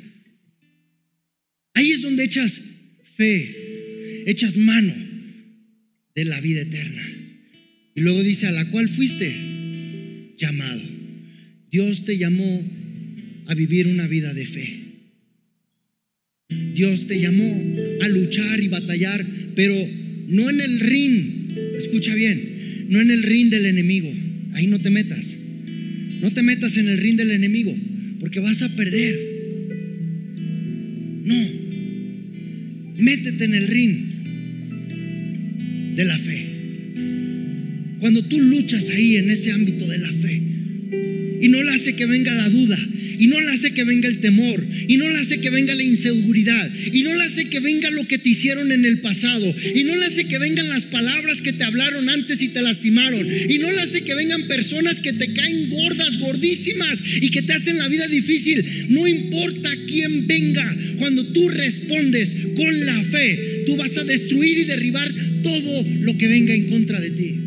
Ahí 1.74 1.92
es 1.92 2.02
donde 2.02 2.26
echas 2.26 2.60
fe, 3.16 4.24
echas 4.28 4.58
mano 4.58 4.94
de 6.14 6.26
la 6.26 6.42
vida 6.42 6.62
eterna. 6.62 7.08
Y 7.96 8.02
luego 8.02 8.22
dice, 8.22 8.48
a 8.48 8.52
la 8.52 8.70
cual 8.70 8.90
fuiste 8.90 9.59
llamado. 10.40 10.82
Dios 11.72 12.06
te 12.06 12.18
llamó 12.18 12.64
a 13.46 13.54
vivir 13.54 13.88
una 13.88 14.08
vida 14.08 14.34
de 14.34 14.46
fe. 14.46 14.80
Dios 16.74 17.06
te 17.08 17.20
llamó 17.20 17.64
a 18.02 18.08
luchar 18.08 18.60
y 18.60 18.68
batallar, 18.70 19.26
pero 19.56 19.76
no 20.28 20.50
en 20.50 20.62
el 20.62 20.80
ring, 20.80 21.48
escucha 21.78 22.16
bien, 22.16 22.88
no 22.90 23.02
en 23.02 23.12
el 23.12 23.22
ring 23.22 23.50
del 23.50 23.66
enemigo. 23.66 24.12
Ahí 24.54 24.66
no 24.68 24.80
te 24.80 24.90
metas. 24.90 25.28
No 26.22 26.32
te 26.32 26.42
metas 26.42 26.76
en 26.78 26.88
el 26.88 26.98
ring 26.98 27.18
del 27.18 27.32
enemigo, 27.32 27.76
porque 28.20 28.40
vas 28.40 28.62
a 28.62 28.76
perder. 28.76 29.18
No. 31.24 31.50
Métete 32.98 33.46
en 33.46 33.54
el 33.54 33.68
ring 33.68 33.98
de 35.96 36.06
la 36.06 36.18
fe. 36.18 36.49
Cuando 38.00 38.24
tú 38.24 38.40
luchas 38.40 38.90
ahí 38.90 39.18
en 39.18 39.30
ese 39.30 39.52
ámbito 39.52 39.86
de 39.88 39.98
la 39.98 40.12
fe 40.12 40.42
y 41.42 41.48
no 41.48 41.64
le 41.64 41.72
hace 41.72 41.96
que 41.96 42.06
venga 42.06 42.34
la 42.34 42.50
duda, 42.50 42.78
y 43.20 43.28
no 43.28 43.40
le 43.40 43.50
hace 43.50 43.72
que 43.72 43.84
venga 43.84 44.08
el 44.08 44.20
temor, 44.20 44.66
y 44.88 44.98
no 44.98 45.10
le 45.10 45.18
hace 45.18 45.40
que 45.40 45.50
venga 45.50 45.76
la 45.76 45.84
inseguridad, 45.84 46.72
y 46.92 47.02
no 47.04 47.14
le 47.14 47.24
hace 47.24 47.50
que 47.50 47.60
venga 47.60 47.90
lo 47.90 48.08
que 48.08 48.18
te 48.18 48.30
hicieron 48.30 48.72
en 48.72 48.86
el 48.86 49.00
pasado, 49.00 49.54
y 49.76 49.84
no 49.84 49.96
le 49.96 50.06
hace 50.06 50.26
que 50.26 50.38
vengan 50.38 50.70
las 50.70 50.84
palabras 50.84 51.42
que 51.42 51.54
te 51.54 51.64
hablaron 51.64 52.10
antes 52.10 52.42
y 52.42 52.50
te 52.50 52.62
lastimaron, 52.62 53.28
y 53.50 53.58
no 53.58 53.72
le 53.72 53.82
hace 53.82 54.02
que 54.02 54.16
vengan 54.16 54.44
personas 54.44 55.00
que 55.00 55.14
te 55.14 55.34
caen 55.34 55.70
gordas, 55.70 56.18
gordísimas 56.18 57.00
y 57.22 57.30
que 57.30 57.42
te 57.42 57.54
hacen 57.54 57.78
la 57.78 57.88
vida 57.88 58.08
difícil. 58.08 58.64
No 58.90 59.08
importa 59.08 59.70
quién 59.88 60.28
venga, 60.28 60.76
cuando 60.98 61.26
tú 61.28 61.50
respondes 61.50 62.30
con 62.56 62.86
la 62.86 63.04
fe, 63.04 63.64
tú 63.66 63.76
vas 63.76 63.96
a 63.98 64.04
destruir 64.04 64.60
y 64.60 64.64
derribar 64.66 65.14
todo 65.44 65.86
lo 66.02 66.18
que 66.18 66.28
venga 66.28 66.54
en 66.54 66.70
contra 66.70 67.00
de 67.00 67.12
ti. 67.12 67.39